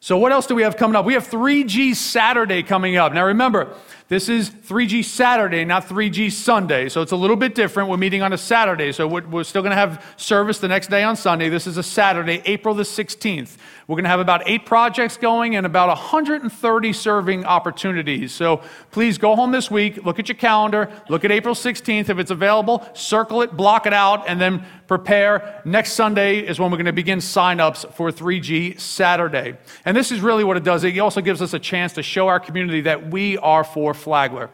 So, 0.00 0.16
what 0.18 0.32
else 0.32 0.46
do 0.46 0.54
we 0.54 0.62
have 0.62 0.76
coming 0.76 0.96
up? 0.96 1.04
We 1.04 1.14
have 1.14 1.26
3G 1.26 1.94
Saturday 1.94 2.62
coming 2.62 2.96
up. 2.96 3.12
Now, 3.12 3.26
remember, 3.26 3.74
this 4.08 4.28
is 4.28 4.50
3G 4.50 5.04
Saturday, 5.04 5.64
not 5.64 5.88
3G 5.88 6.30
Sunday. 6.30 6.88
So 6.88 7.02
it's 7.02 7.10
a 7.10 7.16
little 7.16 7.34
bit 7.34 7.56
different. 7.56 7.88
We're 7.88 7.96
meeting 7.96 8.22
on 8.22 8.32
a 8.32 8.38
Saturday. 8.38 8.92
So 8.92 9.08
we're 9.08 9.42
still 9.42 9.62
going 9.62 9.72
to 9.72 9.76
have 9.76 10.14
service 10.16 10.60
the 10.60 10.68
next 10.68 10.90
day 10.90 11.02
on 11.02 11.16
Sunday. 11.16 11.48
This 11.48 11.66
is 11.66 11.76
a 11.76 11.82
Saturday, 11.82 12.40
April 12.44 12.72
the 12.72 12.84
16th. 12.84 13.56
We're 13.88 13.96
going 13.96 14.04
to 14.04 14.10
have 14.10 14.20
about 14.20 14.42
eight 14.46 14.64
projects 14.64 15.16
going 15.16 15.56
and 15.56 15.66
about 15.66 15.88
130 15.88 16.92
serving 16.92 17.44
opportunities. 17.46 18.32
So 18.32 18.62
please 18.92 19.18
go 19.18 19.34
home 19.34 19.50
this 19.50 19.72
week, 19.72 20.04
look 20.04 20.20
at 20.20 20.28
your 20.28 20.36
calendar, 20.36 20.88
look 21.08 21.24
at 21.24 21.32
April 21.32 21.56
16th. 21.56 22.08
If 22.08 22.18
it's 22.20 22.30
available, 22.30 22.88
circle 22.94 23.42
it, 23.42 23.56
block 23.56 23.86
it 23.86 23.92
out, 23.92 24.28
and 24.28 24.40
then 24.40 24.64
prepare. 24.86 25.62
Next 25.64 25.92
Sunday 25.94 26.38
is 26.46 26.60
when 26.60 26.70
we're 26.70 26.76
going 26.76 26.86
to 26.86 26.92
begin 26.92 27.18
signups 27.18 27.92
for 27.94 28.12
3G 28.12 28.78
Saturday. 28.78 29.56
And 29.86 29.96
this 29.96 30.10
is 30.10 30.20
really 30.20 30.42
what 30.42 30.56
it 30.56 30.64
does. 30.64 30.82
It 30.82 30.98
also 30.98 31.20
gives 31.20 31.40
us 31.40 31.54
a 31.54 31.60
chance 31.60 31.92
to 31.94 32.02
show 32.02 32.26
our 32.26 32.40
community 32.40 32.82
that 32.82 33.10
we 33.10 33.38
are 33.38 33.62
for 33.62 33.94
Flagler. 33.94 34.50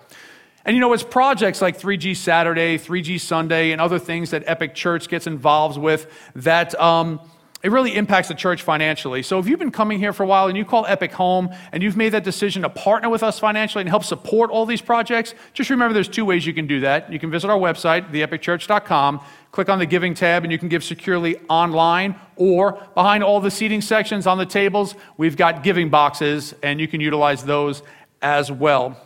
And 0.64 0.76
you 0.76 0.80
know, 0.80 0.92
it's 0.92 1.02
projects 1.02 1.62
like 1.62 1.80
3G 1.80 2.16
Saturday, 2.16 2.78
3G 2.78 3.18
Sunday, 3.18 3.72
and 3.72 3.80
other 3.80 3.98
things 3.98 4.30
that 4.30 4.44
Epic 4.46 4.74
Church 4.74 5.08
gets 5.08 5.26
involved 5.26 5.78
with 5.78 6.06
that. 6.36 6.78
Um, 6.78 7.18
it 7.62 7.70
really 7.70 7.94
impacts 7.94 8.28
the 8.28 8.34
church 8.34 8.62
financially. 8.62 9.22
So 9.22 9.38
if 9.38 9.46
you've 9.46 9.58
been 9.58 9.70
coming 9.70 10.00
here 10.00 10.12
for 10.12 10.24
a 10.24 10.26
while 10.26 10.48
and 10.48 10.56
you 10.58 10.64
call 10.64 10.84
Epic 10.84 11.12
home 11.12 11.48
and 11.70 11.80
you've 11.82 11.96
made 11.96 12.10
that 12.10 12.24
decision 12.24 12.62
to 12.62 12.68
partner 12.68 13.08
with 13.08 13.22
us 13.22 13.38
financially 13.38 13.82
and 13.82 13.88
help 13.88 14.02
support 14.02 14.50
all 14.50 14.66
these 14.66 14.82
projects, 14.82 15.34
just 15.54 15.70
remember 15.70 15.94
there's 15.94 16.08
two 16.08 16.24
ways 16.24 16.44
you 16.44 16.54
can 16.54 16.66
do 16.66 16.80
that. 16.80 17.12
You 17.12 17.20
can 17.20 17.30
visit 17.30 17.48
our 17.48 17.58
website, 17.58 18.10
theepicchurch.com, 18.10 19.20
click 19.52 19.68
on 19.68 19.78
the 19.78 19.86
giving 19.86 20.14
tab, 20.14 20.42
and 20.42 20.50
you 20.50 20.58
can 20.58 20.68
give 20.68 20.82
securely 20.82 21.36
online 21.48 22.16
or 22.36 22.72
behind 22.94 23.22
all 23.22 23.38
the 23.38 23.50
seating 23.50 23.80
sections 23.80 24.26
on 24.26 24.38
the 24.38 24.46
tables, 24.46 24.94
we've 25.18 25.36
got 25.36 25.62
giving 25.62 25.90
boxes 25.90 26.54
and 26.62 26.80
you 26.80 26.88
can 26.88 27.00
utilize 27.00 27.44
those 27.44 27.82
as 28.22 28.50
well. 28.50 28.96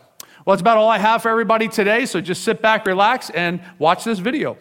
Well, 0.44 0.54
that's 0.54 0.60
about 0.60 0.78
all 0.78 0.88
I 0.88 0.98
have 0.98 1.22
for 1.22 1.28
everybody 1.28 1.66
today, 1.66 2.06
so 2.06 2.20
just 2.20 2.44
sit 2.44 2.62
back, 2.62 2.86
relax, 2.86 3.30
and 3.30 3.60
watch 3.78 4.04
this 4.04 4.20
video. 4.20 4.56